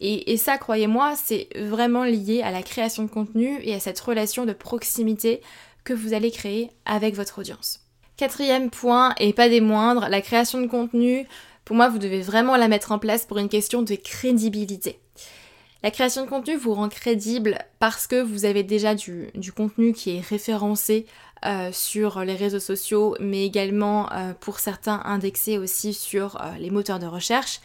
Et, 0.00 0.36
ça, 0.36 0.58
croyez-moi, 0.58 1.14
c'est 1.16 1.48
vraiment 1.56 2.04
lié 2.04 2.42
à 2.42 2.50
la 2.50 2.62
création 2.62 3.02
de 3.02 3.08
contenu 3.08 3.58
et 3.62 3.74
à 3.74 3.80
cette 3.80 3.98
relation 3.98 4.44
de 4.44 4.52
proximité 4.52 5.40
que 5.84 5.94
vous 5.94 6.12
allez 6.12 6.30
créer 6.30 6.70
avec 6.84 7.14
votre 7.14 7.38
audience. 7.38 7.80
Quatrième 8.16 8.70
point, 8.70 9.14
et 9.18 9.32
pas 9.32 9.48
des 9.48 9.60
moindres, 9.60 10.08
la 10.08 10.20
création 10.20 10.60
de 10.60 10.66
contenu, 10.66 11.26
pour 11.64 11.76
moi, 11.76 11.88
vous 11.88 11.98
devez 11.98 12.20
vraiment 12.20 12.56
la 12.56 12.68
mettre 12.68 12.92
en 12.92 12.98
place 12.98 13.24
pour 13.24 13.38
une 13.38 13.48
question 13.48 13.82
de 13.82 13.94
crédibilité. 13.94 15.00
La 15.82 15.90
création 15.90 16.24
de 16.24 16.28
contenu 16.28 16.56
vous 16.56 16.74
rend 16.74 16.88
crédible 16.88 17.58
parce 17.78 18.06
que 18.06 18.20
vous 18.20 18.44
avez 18.44 18.62
déjà 18.62 18.94
du, 18.94 19.30
contenu 19.54 19.92
qui 19.92 20.16
est 20.16 20.20
référencé 20.20 21.06
euh, 21.44 21.70
sur 21.72 22.24
les 22.24 22.34
réseaux 22.34 22.60
sociaux, 22.60 23.16
mais 23.20 23.44
également 23.44 24.10
euh, 24.12 24.32
pour 24.40 24.58
certains 24.58 25.00
indexé 25.04 25.58
aussi 25.58 25.92
sur 25.94 26.40
euh, 26.40 26.56
les 26.58 26.70
moteurs 26.70 26.98
de 26.98 27.06
recherche. 27.06 27.60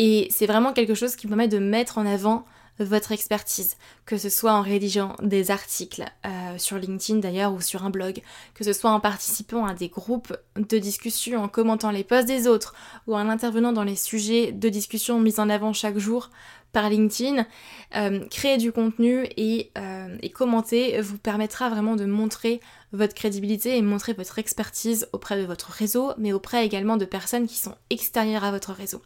Et 0.00 0.28
c'est 0.30 0.46
vraiment 0.46 0.72
quelque 0.72 0.94
chose 0.94 1.16
qui 1.16 1.26
permet 1.26 1.48
de 1.48 1.58
mettre 1.58 1.98
en 1.98 2.06
avant 2.06 2.44
votre 2.78 3.10
expertise, 3.10 3.76
que 4.06 4.16
ce 4.16 4.28
soit 4.28 4.52
en 4.52 4.62
rédigeant 4.62 5.16
des 5.20 5.50
articles 5.50 6.04
euh, 6.24 6.56
sur 6.56 6.78
LinkedIn 6.78 7.18
d'ailleurs 7.18 7.52
ou 7.52 7.60
sur 7.60 7.84
un 7.84 7.90
blog, 7.90 8.22
que 8.54 8.62
ce 8.62 8.72
soit 8.72 8.92
en 8.92 9.00
participant 9.00 9.66
à 9.66 9.74
des 9.74 9.88
groupes 9.88 10.36
de 10.54 10.78
discussion, 10.78 11.42
en 11.42 11.48
commentant 11.48 11.90
les 11.90 12.04
posts 12.04 12.28
des 12.28 12.46
autres 12.46 12.76
ou 13.08 13.16
en 13.16 13.28
intervenant 13.28 13.72
dans 13.72 13.82
les 13.82 13.96
sujets 13.96 14.52
de 14.52 14.68
discussion 14.68 15.18
mis 15.18 15.40
en 15.40 15.50
avant 15.50 15.72
chaque 15.72 15.98
jour 15.98 16.30
par 16.70 16.88
LinkedIn, 16.88 17.44
euh, 17.96 18.24
créer 18.28 18.56
du 18.56 18.70
contenu 18.70 19.26
et, 19.36 19.72
euh, 19.78 20.16
et, 20.22 20.30
commenter 20.30 21.00
vous 21.00 21.18
permettra 21.18 21.70
vraiment 21.70 21.96
de 21.96 22.04
montrer 22.04 22.60
votre 22.92 23.14
crédibilité 23.14 23.76
et 23.76 23.82
montrer 23.82 24.12
votre 24.12 24.38
expertise 24.38 25.08
auprès 25.12 25.40
de 25.40 25.44
votre 25.44 25.72
réseau, 25.72 26.12
mais 26.18 26.32
auprès 26.32 26.64
également 26.64 26.96
de 26.96 27.04
personnes 27.04 27.48
qui 27.48 27.56
sont 27.56 27.74
extérieures 27.90 28.44
à 28.44 28.52
votre 28.52 28.72
réseau. 28.72 29.02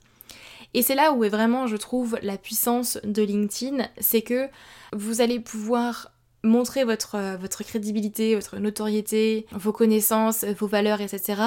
Et 0.75 0.83
c'est 0.83 0.95
là 0.95 1.13
où 1.13 1.25
est 1.25 1.29
vraiment, 1.29 1.67
je 1.67 1.77
trouve, 1.77 2.19
la 2.23 2.39
puissance 2.39 2.99
de 3.05 3.23
LinkedIn, 3.23 3.89
c'est 4.01 4.23
que 4.23 4.49
vous 4.93 5.21
allez 5.21 5.39
pouvoir 5.39 6.13
montrer 6.43 6.85
votre, 6.85 7.37
votre 7.37 7.63
crédibilité, 7.63 8.35
votre 8.35 8.59
notoriété, 8.59 9.47
vos 9.53 9.73
connaissances, 9.73 10.45
vos 10.45 10.67
valeurs, 10.67 11.01
etc. 11.01 11.43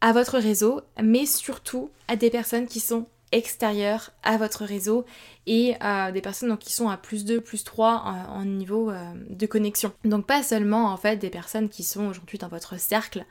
à 0.00 0.12
votre 0.12 0.38
réseau, 0.38 0.82
mais 1.02 1.26
surtout 1.26 1.90
à 2.06 2.16
des 2.16 2.30
personnes 2.30 2.66
qui 2.66 2.80
sont 2.80 3.06
extérieures 3.32 4.12
à 4.22 4.36
votre 4.36 4.64
réseau 4.64 5.04
et 5.46 5.74
à 5.80 6.12
des 6.12 6.20
personnes 6.20 6.56
qui 6.56 6.72
sont 6.72 6.88
à 6.88 6.96
plus 6.96 7.24
2, 7.24 7.40
plus 7.40 7.64
3 7.64 8.04
en, 8.28 8.44
niveau 8.44 8.90
euh, 8.90 9.12
de 9.28 9.46
connexion. 9.46 9.92
Donc 10.04 10.26
pas 10.26 10.42
seulement 10.42 10.86
en 10.86 10.96
fait 10.96 11.16
des 11.16 11.30
personnes 11.30 11.68
qui 11.68 11.82
sont 11.82 12.06
aujourd'hui 12.06 12.38
dans 12.38 12.48
votre 12.48 12.78
cercle 12.78 13.24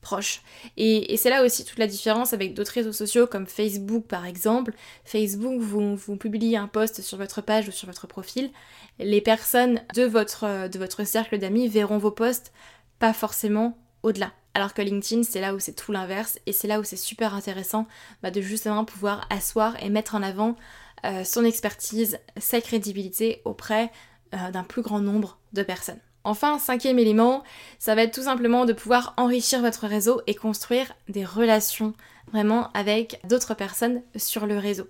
proche. 0.00 0.42
Et, 0.76 1.16
c'est 1.16 1.30
là 1.30 1.44
aussi 1.44 1.64
toute 1.64 1.78
la 1.78 1.86
différence 1.86 2.32
avec 2.32 2.54
d'autres 2.54 2.72
réseaux 2.72 2.92
sociaux 2.92 3.26
comme 3.26 3.46
Facebook 3.46 4.06
par 4.06 4.26
exemple. 4.26 4.72
Facebook, 5.04 5.60
vous, 5.60 5.96
vous 5.96 6.16
publiez 6.16 6.56
un 6.56 6.68
post 6.68 7.02
sur 7.02 7.18
votre 7.18 7.40
page 7.40 7.68
ou 7.68 7.72
sur 7.72 7.86
votre 7.86 8.06
profil. 8.06 8.50
Les 8.98 9.20
personnes 9.20 9.80
de 9.94 10.02
votre, 10.02 10.68
de 10.68 10.78
votre 10.78 11.04
cercle 11.04 11.38
d'amis 11.38 11.68
verront 11.68 11.98
vos 11.98 12.10
posts, 12.10 12.52
pas 12.98 13.12
forcément 13.12 13.78
au-delà. 14.02 14.32
Alors 14.54 14.74
que 14.74 14.82
LinkedIn, 14.82 15.22
c'est 15.22 15.40
là 15.40 15.54
où 15.54 15.60
c'est 15.60 15.74
tout 15.74 15.92
l'inverse 15.92 16.38
et 16.46 16.52
c'est 16.52 16.66
là 16.66 16.80
où 16.80 16.84
c'est 16.84 16.96
super 16.96 17.34
intéressant 17.34 17.86
bah, 18.22 18.30
de 18.30 18.40
justement 18.40 18.84
pouvoir 18.84 19.26
asseoir 19.30 19.80
et 19.82 19.90
mettre 19.90 20.14
en 20.14 20.22
avant 20.22 20.56
euh, 21.04 21.24
son 21.24 21.44
expertise, 21.44 22.18
sa 22.36 22.60
crédibilité 22.60 23.42
auprès 23.44 23.90
euh, 24.34 24.50
d'un 24.50 24.64
plus 24.64 24.82
grand 24.82 25.00
nombre 25.00 25.38
de 25.52 25.62
personnes. 25.62 26.00
Enfin, 26.24 26.58
cinquième 26.58 26.98
élément, 26.98 27.42
ça 27.78 27.94
va 27.94 28.02
être 28.02 28.14
tout 28.14 28.24
simplement 28.24 28.66
de 28.66 28.72
pouvoir 28.72 29.14
enrichir 29.16 29.60
votre 29.60 29.86
réseau 29.86 30.20
et 30.26 30.34
construire 30.34 30.92
des 31.08 31.24
relations 31.24 31.94
vraiment 32.30 32.70
avec 32.74 33.20
d'autres 33.24 33.54
personnes 33.54 34.02
sur 34.16 34.46
le 34.46 34.58
réseau. 34.58 34.86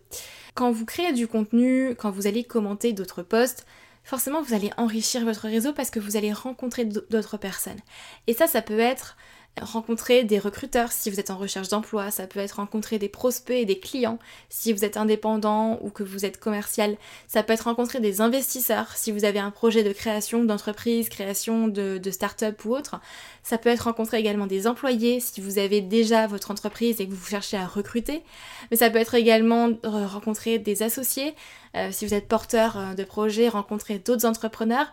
Quand 0.55 0.73
vous 0.73 0.85
créez 0.85 1.13
du 1.13 1.29
contenu, 1.29 1.95
quand 1.95 2.11
vous 2.11 2.27
allez 2.27 2.45
commenter 2.45 2.93
d'autres 2.93 3.23
posts, 3.23 3.65
forcément 4.03 4.43
vous 4.43 4.55
allez 4.55 4.71
enrichir 4.77 5.25
votre 5.25 5.47
réseau 5.47 5.73
parce 5.73 5.91
que 5.91 6.01
vous 6.01 6.17
allez 6.17 6.33
rencontrer 6.33 6.85
d'autres 6.85 7.37
personnes. 7.37 7.81
Et 8.27 8.35
ça, 8.35 8.47
ça 8.47 8.63
peut 8.63 8.81
être 8.81 9.17
rencontrer 9.61 10.25
des 10.25 10.39
recruteurs. 10.39 10.93
Si 10.93 11.11
vous 11.11 11.21
êtes 11.21 11.31
en 11.31 11.37
recherche 11.37 11.69
d'emploi, 11.69 12.11
ça 12.11 12.27
peut 12.27 12.41
être 12.41 12.57
rencontrer 12.57 12.99
des 12.99 13.09
prospects 13.09 13.57
et 13.57 13.65
des 13.65 13.79
clients. 13.79 14.19
Si 14.49 14.73
vous 14.73 14.85
êtes 14.85 14.97
indépendant 14.97 15.79
ou 15.83 15.91
que 15.91 16.03
vous 16.03 16.25
êtes 16.25 16.39
commercial, 16.39 16.97
ça 17.29 17.43
peut 17.43 17.53
être 17.53 17.63
rencontrer 17.63 18.01
des 18.01 18.21
investisseurs. 18.21 18.97
Si 18.97 19.13
vous 19.13 19.25
avez 19.25 19.39
un 19.39 19.51
projet 19.51 19.83
de 19.83 19.93
création 19.93 20.45
d'entreprise, 20.45 21.09
création 21.09 21.69
de, 21.69 22.01
start-up 22.11 22.65
ou 22.65 22.75
autre, 22.75 23.01
ça 23.43 23.59
peut 23.59 23.69
être 23.69 23.85
rencontrer 23.85 24.19
également 24.19 24.47
des 24.47 24.67
employés. 24.67 25.21
Si 25.21 25.41
vous 25.41 25.59
avez 25.59 25.81
déjà 25.81 26.27
votre 26.27 26.51
entreprise 26.51 27.01
et 27.01 27.07
que 27.07 27.13
vous 27.13 27.27
cherchez 27.27 27.57
à 27.57 27.67
recruter, 27.67 28.23
mais 28.71 28.77
ça 28.77 28.91
peut 28.91 28.99
être 28.99 29.15
également 29.15 29.71
rencontrer 29.85 30.59
des 30.59 30.83
associés, 30.83 31.35
euh, 31.77 31.91
si 31.93 32.07
vous 32.07 32.15
êtes 32.15 32.27
porteur 32.27 32.77
euh, 32.77 32.95
de 32.95 33.05
projet, 33.05 33.49
rencontrer 33.49 33.99
d'autres 33.99 34.27
entrepreneurs 34.27 34.93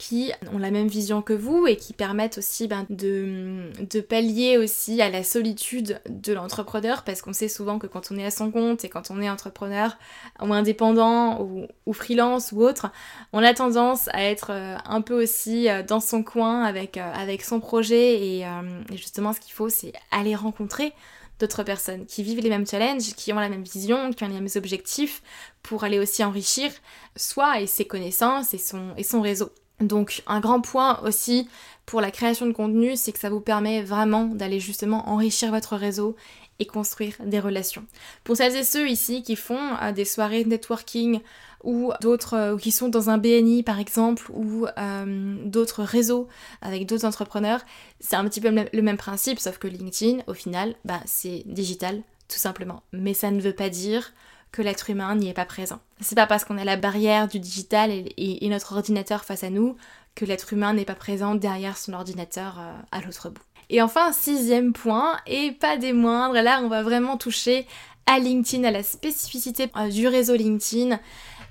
qui 0.00 0.32
ont 0.50 0.56
la 0.56 0.70
même 0.70 0.88
vision 0.88 1.20
que 1.20 1.34
vous 1.34 1.66
et 1.66 1.76
qui 1.76 1.92
permettent 1.92 2.38
aussi 2.38 2.66
ben, 2.68 2.86
de, 2.88 3.70
de, 3.84 4.00
pallier 4.00 4.56
aussi 4.56 5.02
à 5.02 5.10
la 5.10 5.22
solitude 5.22 6.00
de 6.08 6.32
l'entrepreneur 6.32 7.04
parce 7.04 7.20
qu'on 7.20 7.34
sait 7.34 7.48
souvent 7.48 7.78
que 7.78 7.86
quand 7.86 8.10
on 8.10 8.16
est 8.16 8.24
à 8.24 8.30
son 8.30 8.50
compte 8.50 8.82
et 8.82 8.88
quand 8.88 9.10
on 9.10 9.20
est 9.20 9.28
entrepreneur 9.28 9.98
ou 10.40 10.54
indépendant 10.54 11.42
ou, 11.42 11.92
freelance 11.92 12.50
ou 12.52 12.62
autre, 12.62 12.90
on 13.34 13.42
a 13.42 13.52
tendance 13.52 14.08
à 14.14 14.22
être 14.22 14.52
euh, 14.52 14.76
un 14.86 15.02
peu 15.02 15.22
aussi 15.22 15.68
euh, 15.68 15.82
dans 15.82 16.00
son 16.00 16.22
coin 16.22 16.64
avec, 16.64 16.96
euh, 16.96 17.12
avec 17.14 17.42
son 17.42 17.60
projet 17.60 18.14
et, 18.14 18.40
et 18.40 18.96
justement 18.96 19.34
ce 19.34 19.40
qu'il 19.40 19.52
faut 19.52 19.68
c'est 19.68 19.92
aller 20.10 20.34
rencontrer 20.34 20.94
d'autres 21.38 21.62
personnes 21.62 22.06
qui 22.06 22.22
vivent 22.22 22.40
les 22.40 22.48
mêmes 22.48 22.66
challenges, 22.66 23.14
qui 23.14 23.34
ont 23.34 23.38
la 23.38 23.50
même 23.50 23.64
vision, 23.64 24.12
qui 24.12 24.24
ont 24.24 24.28
les 24.28 24.34
mêmes 24.34 24.48
objectifs 24.56 25.22
pour 25.62 25.84
aller 25.84 25.98
aussi 25.98 26.24
enrichir 26.24 26.70
soi 27.16 27.60
et 27.60 27.66
ses 27.66 27.86
connaissances 27.86 28.54
et 28.54 28.58
son, 28.58 28.94
et 28.96 29.02
son 29.02 29.20
réseau. 29.20 29.50
Donc 29.80 30.22
un 30.26 30.40
grand 30.40 30.60
point 30.60 31.00
aussi 31.04 31.48
pour 31.86 32.00
la 32.00 32.10
création 32.10 32.46
de 32.46 32.52
contenu, 32.52 32.96
c'est 32.96 33.12
que 33.12 33.18
ça 33.18 33.30
vous 33.30 33.40
permet 33.40 33.82
vraiment 33.82 34.26
d'aller 34.26 34.60
justement 34.60 35.08
enrichir 35.08 35.50
votre 35.50 35.76
réseau 35.76 36.14
et 36.60 36.66
construire 36.66 37.14
des 37.24 37.40
relations. 37.40 37.84
Pour 38.22 38.36
celles 38.36 38.54
et 38.54 38.64
ceux 38.64 38.88
ici 38.88 39.22
qui 39.22 39.34
font 39.34 39.58
euh, 39.82 39.92
des 39.92 40.04
soirées 40.04 40.44
networking 40.44 41.20
ou 41.64 41.92
d'autres 42.00 42.36
euh, 42.36 42.56
qui 42.56 42.70
sont 42.70 42.88
dans 42.88 43.10
un 43.10 43.18
BNI 43.18 43.62
par 43.62 43.80
exemple 43.80 44.30
ou 44.30 44.66
euh, 44.78 45.36
d'autres 45.44 45.82
réseaux 45.82 46.28
avec 46.60 46.86
d'autres 46.86 47.06
entrepreneurs, 47.06 47.62
c'est 47.98 48.16
un 48.16 48.24
petit 48.24 48.40
peu 48.40 48.50
le 48.50 48.82
même 48.82 48.98
principe 48.98 49.40
sauf 49.40 49.58
que 49.58 49.66
LinkedIn 49.66 50.22
au 50.26 50.34
final, 50.34 50.74
bah, 50.84 51.00
c'est 51.06 51.42
digital 51.46 52.02
tout 52.28 52.38
simplement. 52.38 52.82
Mais 52.92 53.14
ça 53.14 53.30
ne 53.30 53.40
veut 53.40 53.54
pas 53.54 53.70
dire 53.70 54.12
que 54.52 54.62
l'être 54.62 54.90
humain 54.90 55.14
n'y 55.14 55.28
est 55.28 55.34
pas 55.34 55.44
présent. 55.44 55.80
C'est 56.00 56.14
pas 56.14 56.26
parce 56.26 56.44
qu'on 56.44 56.58
a 56.58 56.64
la 56.64 56.76
barrière 56.76 57.28
du 57.28 57.38
digital 57.38 57.90
et, 57.90 58.48
notre 58.48 58.74
ordinateur 58.74 59.24
face 59.24 59.44
à 59.44 59.50
nous 59.50 59.76
que 60.14 60.24
l'être 60.24 60.52
humain 60.52 60.72
n'est 60.72 60.84
pas 60.84 60.94
présent 60.94 61.34
derrière 61.34 61.78
son 61.78 61.92
ordinateur 61.92 62.58
euh, 62.58 62.72
à 62.90 63.00
l'autre 63.00 63.30
bout. 63.30 63.42
Et 63.68 63.80
enfin, 63.80 64.10
sixième 64.12 64.72
point, 64.72 65.16
et 65.28 65.52
pas 65.52 65.76
des 65.76 65.92
moindres, 65.92 66.34
là 66.34 66.60
on 66.64 66.68
va 66.68 66.82
vraiment 66.82 67.16
toucher 67.16 67.66
à 68.06 68.18
LinkedIn, 68.18 68.64
à 68.64 68.72
la 68.72 68.82
spécificité 68.82 69.70
euh, 69.76 69.88
du 69.88 70.08
réseau 70.08 70.34
LinkedIn. 70.34 70.98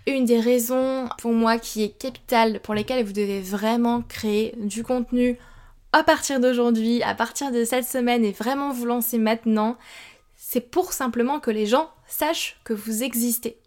Une 0.07 0.25
des 0.25 0.39
raisons 0.39 1.07
pour 1.19 1.31
moi 1.31 1.57
qui 1.57 1.83
est 1.83 1.97
capitale, 1.97 2.59
pour 2.61 2.73
lesquelles 2.73 3.05
vous 3.05 3.13
devez 3.13 3.41
vraiment 3.41 4.01
créer 4.01 4.53
du 4.57 4.83
contenu 4.83 5.37
à 5.91 6.03
partir 6.03 6.39
d'aujourd'hui, 6.39 7.01
à 7.03 7.15
partir 7.15 7.51
de 7.51 7.63
cette 7.63 7.85
semaine 7.85 8.23
et 8.23 8.31
vraiment 8.31 8.71
vous 8.71 8.85
lancer 8.85 9.17
maintenant, 9.17 9.77
c'est 10.51 10.61
pour 10.61 10.93
simplement 10.93 11.39
que 11.39 11.51
les 11.51 11.67
gens 11.67 11.91
sachent 12.07 12.59
que 12.63 12.73
vous 12.73 13.03
existez. 13.03 13.59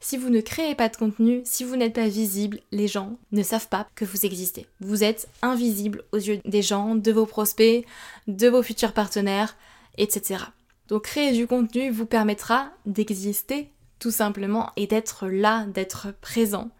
Si 0.00 0.16
vous 0.16 0.30
ne 0.30 0.40
créez 0.40 0.74
pas 0.74 0.88
de 0.88 0.96
contenu, 0.96 1.42
si 1.44 1.62
vous 1.62 1.76
n'êtes 1.76 1.94
pas 1.94 2.08
visible, 2.08 2.58
les 2.72 2.88
gens 2.88 3.18
ne 3.30 3.44
savent 3.44 3.68
pas 3.68 3.86
que 3.94 4.04
vous 4.04 4.26
existez. 4.26 4.66
Vous 4.80 5.04
êtes 5.04 5.28
invisible 5.42 6.02
aux 6.10 6.16
yeux 6.16 6.40
des 6.44 6.60
gens, 6.60 6.96
de 6.96 7.12
vos 7.12 7.24
prospects, 7.24 7.86
de 8.26 8.48
vos 8.48 8.64
futurs 8.64 8.94
partenaires, 8.94 9.56
etc. 9.96 10.42
Donc 10.88 11.02
créer 11.02 11.30
du 11.30 11.46
contenu 11.46 11.92
vous 11.92 12.06
permettra 12.06 12.72
d'exister 12.84 13.70
tout 14.00 14.10
simplement 14.10 14.72
et 14.74 14.88
d'être 14.88 15.28
là, 15.28 15.66
d'être 15.66 16.12
présent 16.20 16.72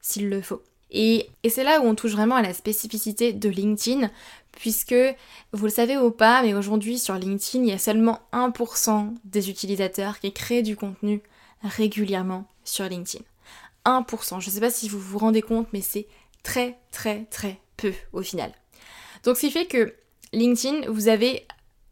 s'il 0.00 0.28
le 0.28 0.42
faut. 0.42 0.64
Et, 0.90 1.30
c'est 1.48 1.64
là 1.64 1.80
où 1.80 1.84
on 1.84 1.94
touche 1.94 2.12
vraiment 2.12 2.36
à 2.36 2.42
la 2.42 2.54
spécificité 2.54 3.32
de 3.32 3.48
LinkedIn, 3.48 4.10
puisque 4.52 4.94
vous 5.52 5.64
le 5.64 5.70
savez 5.70 5.96
ou 5.96 6.10
pas, 6.10 6.42
mais 6.42 6.54
aujourd'hui 6.54 6.98
sur 6.98 7.14
LinkedIn, 7.14 7.64
il 7.64 7.70
y 7.70 7.72
a 7.72 7.78
seulement 7.78 8.20
1% 8.32 9.14
des 9.24 9.50
utilisateurs 9.50 10.18
qui 10.18 10.32
créent 10.32 10.62
du 10.62 10.76
contenu 10.76 11.20
régulièrement 11.62 12.46
sur 12.64 12.86
LinkedIn. 12.86 13.24
1%. 13.84 14.40
Je 14.40 14.48
ne 14.48 14.52
sais 14.52 14.60
pas 14.60 14.70
si 14.70 14.88
vous 14.88 14.98
vous 14.98 15.18
rendez 15.18 15.42
compte, 15.42 15.68
mais 15.72 15.80
c'est 15.80 16.06
très 16.42 16.78
très 16.90 17.24
très 17.30 17.58
peu 17.76 17.92
au 18.12 18.22
final. 18.22 18.52
Donc 19.24 19.36
ce 19.36 19.40
qui 19.40 19.50
fait 19.50 19.66
que 19.66 19.94
LinkedIn, 20.32 20.90
vous 20.90 21.08
avez 21.08 21.46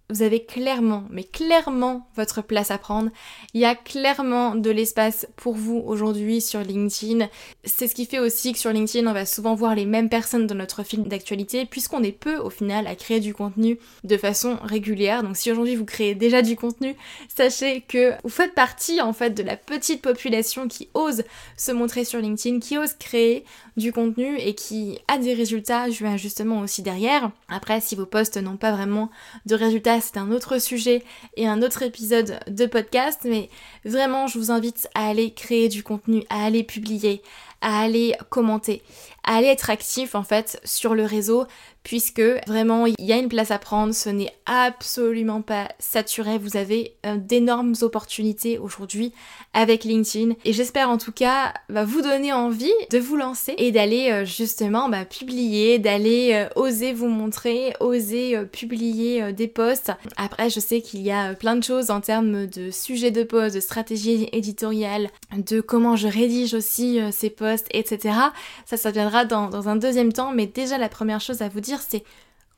vous 0.09 0.23
avez 0.23 0.45
clairement, 0.45 1.05
mais 1.11 1.25
clairement 1.25 2.09
votre 2.15 2.43
place 2.43 2.71
à 2.71 2.79
prendre. 2.79 3.11
Il 3.55 3.61
y 3.61 3.65
a 3.65 3.75
clairement 3.75 4.55
de 4.55 4.71
l'espace 4.71 5.27
pour 5.35 5.55
vous 5.55 5.83
aujourd'hui 5.85 6.41
sur 6.41 6.61
LinkedIn. 6.61 7.29
C'est 7.65 7.89
ce 7.89 7.95
qui 7.95 8.07
fait 8.07 8.21
aussi 8.21 8.53
que 8.53 8.59
sur 8.59 8.71
LinkedIn, 8.71 9.09
on 9.09 9.13
va 9.13 9.27
souvent 9.27 9.57
voir 9.57 9.75
les 9.75 9.85
mêmes 9.85 10.09
personnes 10.09 10.47
dans 10.47 10.55
notre 10.55 10.85
film 10.85 11.05
d'actualité, 11.05 11.67
puisqu'on 11.67 12.05
est 12.05 12.13
peu 12.13 12.37
au 12.37 12.51
final 12.51 12.87
à 12.87 12.95
créer 12.95 13.19
du 13.19 13.35
contenu 13.35 13.79
de 14.05 14.17
façon 14.17 14.59
régulière. 14.63 15.25
Donc 15.25 15.37
si 15.37 15.51
aujourd'hui 15.51 15.75
vous 15.75 15.85
créez 15.85 16.15
déjà 16.15 16.41
du 16.41 16.55
contenu, 16.55 16.95
sachez 17.35 17.81
que 17.81 18.13
vous 18.23 18.29
faites 18.29 18.55
partie 18.55 19.01
en 19.01 19.13
fait 19.13 19.31
de 19.31 19.43
la 19.43 19.57
petite 19.57 20.03
population 20.03 20.69
qui 20.69 20.89
ose 20.95 21.25
se 21.57 21.73
montrer 21.73 22.05
sur 22.05 22.21
LinkedIn, 22.21 22.61
qui 22.61 22.79
ose 22.79 22.95
créer 22.95 23.45
du 23.77 23.93
contenu 23.93 24.39
et 24.39 24.55
qui 24.55 24.99
a 25.09 25.19
des 25.19 25.35
résultats 25.35 25.91
justement 25.91 26.61
aussi 26.61 26.83
derrière. 26.83 27.31
Après, 27.49 27.81
si 27.81 27.95
vos 27.95 28.07
posts 28.07 28.37
n'ont 28.37 28.57
pas 28.57 28.73
vraiment 28.73 29.11
de 29.45 29.55
résultats, 29.55 29.96
c'est 30.01 30.17
un 30.17 30.31
autre 30.31 30.59
sujet 30.59 31.03
et 31.37 31.47
un 31.47 31.63
autre 31.63 31.83
épisode 31.83 32.41
de 32.49 32.67
podcast, 32.67 33.21
mais 33.25 33.49
vraiment, 33.85 34.27
je 34.27 34.39
vous 34.39 34.51
invite 34.51 34.89
à 34.95 35.09
aller 35.09 35.33
créer 35.33 35.69
du 35.69 35.83
contenu, 35.83 36.25
à 36.31 36.45
aller 36.45 36.65
publier, 36.65 37.23
à 37.61 37.81
aller 37.81 38.15
commenter, 38.29 38.83
à 39.25 39.37
aller 39.37 39.49
être 39.49 39.71
actif 39.71 40.15
en 40.15 40.23
fait 40.23 40.61
sur 40.65 40.95
le 40.95 41.05
réseau, 41.05 41.47
puisque 41.87 42.21
vraiment 42.49 42.87
il 42.87 42.95
y 42.99 43.13
a 43.13 43.17
une 43.17 43.29
place 43.29 43.53
à 43.53 43.61
prendre, 43.61 43.95
ce 43.95 44.09
n'est 44.09 44.33
absolument 44.45 45.41
pas 45.41 45.69
saturé, 45.79 46.37
vous 46.37 46.57
avez 46.57 46.97
euh, 47.07 47.17
d'énormes 47.17 47.75
opportunités 47.81 48.59
aujourd'hui 48.59 49.13
avec 49.53 49.85
LinkedIn 49.85 50.35
et 50.45 50.53
j'espère 50.53 50.91
en 50.91 50.99
tout 50.99 51.13
cas 51.13 51.55
bah, 51.69 51.85
vous 51.85 52.03
donner 52.03 52.33
envie 52.33 52.73
de 52.91 52.99
vous 52.99 53.17
lancer 53.17 53.55
et 53.59 53.71
d'aller 53.71 54.11
euh, 54.11 54.25
justement 54.25 54.89
bah, 54.89 55.05
publier, 55.05 55.79
d'aller 55.79 56.33
euh, 56.35 56.49
oser 56.61 56.93
vous 56.93 57.07
montrer, 57.07 57.73
oser 57.79 58.37
publier 58.51 59.33
des 59.33 59.47
posts. 59.47 59.93
Après 60.17 60.51
je 60.51 60.59
sais 60.59 60.81
qu'il 60.81 61.03
y 61.03 61.13
a 61.13 61.35
plein 61.35 61.55
de 61.55 61.63
choses 61.63 61.91
en 61.93 62.01
termes 62.01 62.47
de 62.47 62.73
sujets 62.73 63.13
de 63.13 63.23
posts, 63.23 63.55
de 63.55 63.61
stratégie 63.61 64.29
éditoriale, 64.33 65.09
de 65.37 65.61
comment 65.61 65.95
je 65.95 66.09
rédige 66.09 66.53
aussi 66.55 66.99
ces 67.13 67.31
posts, 67.31 67.69
etc. 67.71 68.17
Ça, 68.65 68.77
ça 68.77 68.91
viendra 68.91 69.25
dans 69.25 69.69
un 69.69 69.77
deuxième 69.77 70.13
temps, 70.13 70.33
mais 70.33 70.47
déjà 70.47 70.79
la 70.79 70.89
première 70.89 71.21
chose 71.21 71.43
à 71.43 71.49
vous 71.49 71.61
dire 71.61 71.76
c'est 71.81 72.05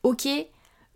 ok, 0.03 0.27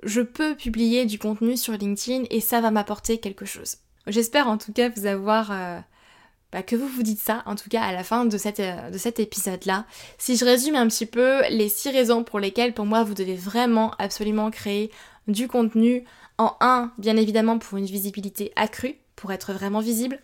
je 0.03 0.21
peux 0.21 0.55
publier 0.55 1.05
du 1.05 1.19
contenu 1.19 1.57
sur 1.57 1.73
LinkedIn 1.73 2.25
et 2.29 2.41
ça 2.41 2.61
va 2.61 2.71
m'apporter 2.71 3.19
quelque 3.19 3.45
chose. 3.45 3.77
J'espère 4.07 4.47
en 4.47 4.57
tout 4.57 4.73
cas 4.73 4.89
vous 4.89 5.05
avoir... 5.05 5.51
Euh, 5.51 5.79
bah, 6.51 6.61
que 6.61 6.75
vous 6.75 6.87
vous 6.87 7.01
dites 7.01 7.19
ça, 7.19 7.41
en 7.47 7.55
tout 7.55 7.67
cas 7.67 7.81
à 7.81 7.91
la 7.91 8.03
fin 8.03 8.25
de, 8.25 8.37
euh, 8.37 8.89
de 8.91 8.97
cet 8.99 9.19
épisode-là. 9.19 9.85
Si 10.19 10.37
je 10.37 10.45
résume 10.45 10.75
un 10.75 10.87
petit 10.87 11.07
peu 11.07 11.41
les 11.49 11.67
six 11.67 11.89
raisons 11.89 12.23
pour 12.23 12.39
lesquelles 12.39 12.75
pour 12.75 12.85
moi 12.85 13.03
vous 13.03 13.15
devez 13.15 13.35
vraiment 13.35 13.91
absolument 13.97 14.51
créer 14.51 14.91
du 15.27 15.47
contenu. 15.47 16.05
En 16.37 16.55
un, 16.61 16.91
bien 16.97 17.15
évidemment 17.17 17.59
pour 17.59 17.77
une 17.77 17.85
visibilité 17.85 18.51
accrue, 18.55 18.95
pour 19.15 19.31
être 19.31 19.53
vraiment 19.53 19.79
visible. 19.79 20.19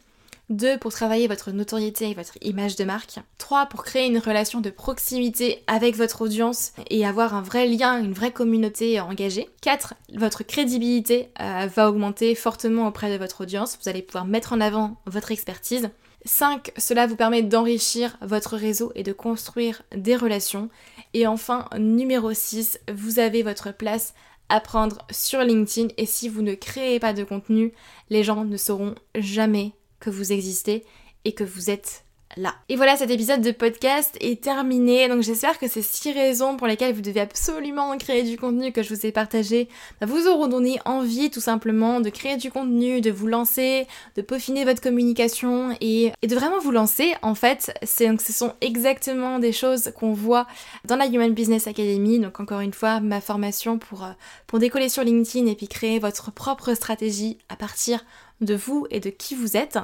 2 0.50 0.78
pour 0.78 0.92
travailler 0.92 1.28
votre 1.28 1.52
notoriété 1.52 2.10
et 2.10 2.14
votre 2.14 2.38
image 2.42 2.76
de 2.76 2.84
marque. 2.84 3.20
3 3.38 3.68
pour 3.68 3.84
créer 3.84 4.08
une 4.08 4.18
relation 4.18 4.62
de 4.62 4.70
proximité 4.70 5.64
avec 5.68 5.96
votre 5.96 6.22
audience 6.22 6.74
et 6.90 7.06
avoir 7.06 7.34
un 7.34 7.42
vrai 7.42 7.68
lien, 7.68 8.00
une 8.00 8.14
vraie 8.14 8.32
communauté 8.32 9.00
engagée. 9.00 9.50
4 9.62 9.94
votre 10.16 10.44
crédibilité 10.44 11.30
euh, 11.40 11.68
va 11.74 11.90
augmenter 11.90 12.36
fortement 12.36 12.88
auprès 12.88 13.12
de 13.12 13.18
votre 13.18 13.42
audience. 13.42 13.78
Vous 13.82 13.90
allez 13.90 14.02
pouvoir 14.02 14.26
mettre 14.26 14.54
en 14.54 14.62
avant 14.62 14.98
votre 15.06 15.32
expertise. 15.32 15.90
5. 16.26 16.74
Cela 16.78 17.08
vous 17.08 17.16
permet 17.16 17.44
d'enrichir 17.44 18.18
votre 18.22 18.58
réseau 18.58 18.92
et 18.96 19.04
de 19.04 19.14
construire 19.14 19.84
des 19.96 20.16
relations. 20.16 20.70
Et 21.14 21.28
enfin, 21.28 21.70
numéro 21.78 22.34
6, 22.34 22.80
vous 22.94 23.20
avez 23.20 23.42
votre 23.42 23.74
place 23.74 24.14
à 24.50 24.60
prendre 24.60 24.98
sur 25.12 25.42
LinkedIn 25.42 25.90
et 25.98 26.06
si 26.06 26.28
vous 26.28 26.42
ne 26.42 26.56
créez 26.56 27.00
pas 27.00 27.14
de 27.14 27.24
contenu, 27.24 27.72
les 28.10 28.24
gens 28.24 28.44
ne 28.44 28.58
sauront 28.58 28.96
jamais 29.16 29.74
que 30.00 30.10
vous 30.10 30.32
existez 30.32 30.84
et 31.26 31.34
que 31.34 31.44
vous 31.44 31.70
êtes 31.70 32.04
là. 32.38 32.56
Et 32.70 32.76
voilà, 32.76 32.96
cet 32.96 33.10
épisode 33.10 33.42
de 33.42 33.52
podcast 33.52 34.16
est 34.22 34.42
terminé. 34.42 35.08
Donc 35.08 35.22
j'espère 35.22 35.58
que 35.58 35.68
ces 35.68 35.82
six 35.82 36.12
raisons 36.12 36.58
pour 36.58 36.68
lesquelles 36.68 36.94
vous 36.94 37.02
devez 37.02 37.20
absolument 37.20 37.98
créer 37.98 38.24
du 38.24 38.38
contenu 38.38 38.72
que 38.72 38.84
je 38.84 38.94
vous 38.94 39.06
ai 39.06 39.12
partagé 39.12 39.68
bah, 40.00 40.08
vous 40.08 40.28
auront 40.28 40.48
donné 40.48 40.80
envie 40.86 41.30
tout 41.30 41.42
simplement 41.42 42.02
de 42.02 42.10
créer 42.10 42.38
du 42.38 42.52
contenu, 42.52 43.02
de 43.02 43.12
vous 43.12 43.28
lancer, 43.28 43.88
de 44.16 44.22
peaufiner 44.22 44.64
votre 44.64 44.82
communication 44.82 45.76
et, 45.82 46.12
de 46.26 46.36
vraiment 46.36 46.60
vous 46.60 46.72
lancer. 46.72 47.14
En 47.22 47.36
fait, 47.36 47.74
donc, 48.00 48.22
ce 48.22 48.34
sont 48.34 48.54
exactement 48.62 49.40
des 49.40 49.52
choses 49.52 49.92
qu'on 49.96 50.14
voit 50.14 50.48
dans 50.86 50.96
la 50.96 51.08
Human 51.08 51.34
Business 51.34 51.68
Academy. 51.68 52.20
Donc 52.20 52.40
encore 52.40 52.62
une 52.62 52.74
fois, 52.74 53.00
ma 53.00 53.22
formation 53.22 53.78
pour, 53.80 54.04
euh, 54.04 54.12
pour 54.48 54.60
décoller 54.60 54.90
sur 54.90 55.04
LinkedIn 55.04 55.48
et 55.48 55.56
puis 55.56 55.68
créer 55.68 56.00
votre 56.00 56.32
propre 56.32 56.74
stratégie 56.74 57.38
à 57.50 57.56
partir 57.56 58.04
de 58.42 58.56
vous 58.56 58.88
et 58.90 59.00
de 59.00 59.10
qui 59.10 59.36
vous 59.36 59.58
êtes. 59.58 59.80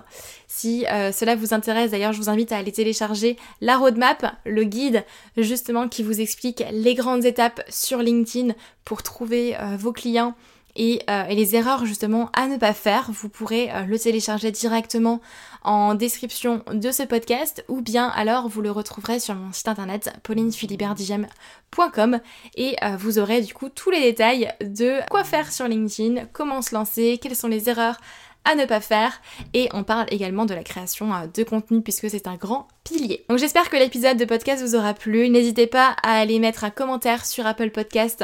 Si 0.48 0.86
euh, 0.88 1.12
cela 1.12 1.36
vous 1.36 1.54
intéresse, 1.54 1.92
d'ailleurs, 1.92 2.14
je 2.14 2.20
vous 2.20 2.30
invite 2.30 2.52
à 2.52 2.58
aller 2.58 2.72
télécharger 2.72 3.38
la 3.62 3.78
roadmap, 3.78 4.36
le 4.46 4.64
guide 4.64 5.04
justement 5.38 5.88
qui 5.88 6.04
vous 6.04 6.22
explique 6.22 6.64
les 6.72 6.96
grandes 6.96 7.26
étapes 7.26 7.62
sur 7.70 8.00
LinkedIn 8.00 8.54
pour 8.84 9.04
trouver 9.04 9.58
euh, 9.60 9.76
vos 9.78 9.92
clients 9.92 10.36
euh, 10.78 10.98
et, 11.30 11.36
les 11.36 11.56
erreurs 11.56 11.86
justement 11.86 12.30
à 12.34 12.48
ne 12.48 12.58
pas 12.58 12.74
faire. 12.74 13.10
Vous 13.12 13.30
pourrez 13.30 13.70
le 13.88 13.98
télécharger 13.98 14.52
directement 14.52 15.22
en 15.64 15.96
description 15.96 16.64
de 16.72 16.92
ce 16.92 17.04
podcast 17.04 17.64
ou 17.70 17.82
bien 17.82 18.08
alors 18.10 18.50
vous 18.50 18.62
le 18.62 18.72
retrouverez 18.72 19.20
sur 19.20 19.36
mon 19.36 19.54
site 19.54 19.70
internet 19.70 20.12
paulinefiliberdigem.com 20.24 22.20
et 22.56 22.76
vous 23.00 23.20
aurez 23.20 23.42
du 23.42 23.54
coup 23.54 23.70
tous 23.70 23.90
les 23.90 24.02
détails 24.02 24.52
de 24.62 25.00
quoi 25.10 25.24
faire 25.24 25.50
sur 25.52 25.68
LinkedIn, 25.68 26.26
comment 26.34 26.62
se 26.62 26.76
lancer, 26.76 27.20
quelles 27.22 27.38
sont 27.38 27.48
les 27.48 27.70
erreurs 27.70 27.98
à 28.46 28.56
ne 28.56 28.66
pas 28.66 28.80
faire 28.80 29.22
et 29.54 29.70
on 29.74 29.84
parle 29.84 30.06
également 30.10 30.46
de 30.46 30.54
la 30.54 30.64
création 30.64 31.14
euh, 31.14 31.28
de 31.34 31.44
contenu 31.44 31.82
puisque 31.82 32.10
c'est 32.10 32.28
un 32.28 32.36
grand 32.36 32.68
pilier. 32.84 33.26
Donc 33.30 33.40
j'espère 33.40 33.70
que 33.70 33.78
l'épisode 33.78 34.18
de 34.18 34.26
podcast 34.26 34.64
vous 34.64 34.76
aura 34.76 34.94
plu. 34.94 35.30
N'hésitez 35.30 35.68
pas 35.68 35.96
à 36.04 36.20
aller 36.20 36.40
mettre 36.40 36.64
un 36.64 36.70
commentaire 36.70 37.26
sur 37.26 37.46
Apple 37.46 37.72
Podcast 37.72 38.24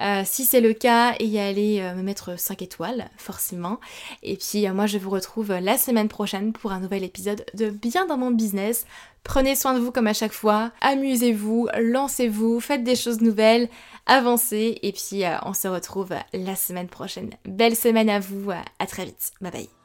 euh, 0.00 0.22
si 0.24 0.44
c'est 0.44 0.60
le 0.60 0.72
cas 0.72 1.10
à 1.10 1.46
aller 1.46 1.80
euh, 1.80 1.94
me 1.94 2.02
mettre 2.02 2.38
5 2.38 2.62
étoiles 2.62 3.08
forcément. 3.16 3.78
Et 4.22 4.36
puis 4.36 4.68
moi 4.70 4.86
je 4.86 4.98
vous 4.98 5.10
retrouve 5.10 5.52
la 5.52 5.78
semaine 5.78 6.08
prochaine 6.08 6.52
pour 6.52 6.72
un 6.72 6.80
nouvel 6.80 7.04
épisode 7.04 7.44
de 7.54 7.70
Bien 7.70 8.06
dans 8.06 8.18
mon 8.18 8.30
business. 8.30 8.86
Prenez 9.24 9.54
soin 9.54 9.74
de 9.74 9.78
vous 9.78 9.92
comme 9.92 10.08
à 10.08 10.14
chaque 10.14 10.32
fois, 10.32 10.72
amusez-vous, 10.80 11.68
lancez-vous, 11.78 12.58
faites 12.60 12.82
des 12.82 12.96
choses 12.96 13.20
nouvelles, 13.20 13.68
avancez 14.06 14.78
et 14.82 14.92
puis 14.92 15.22
on 15.44 15.54
se 15.54 15.68
retrouve 15.68 16.10
la 16.32 16.56
semaine 16.56 16.88
prochaine. 16.88 17.30
Belle 17.44 17.76
semaine 17.76 18.10
à 18.10 18.18
vous, 18.18 18.50
à 18.50 18.86
très 18.86 19.04
vite. 19.04 19.32
Bye 19.40 19.52
bye. 19.52 19.81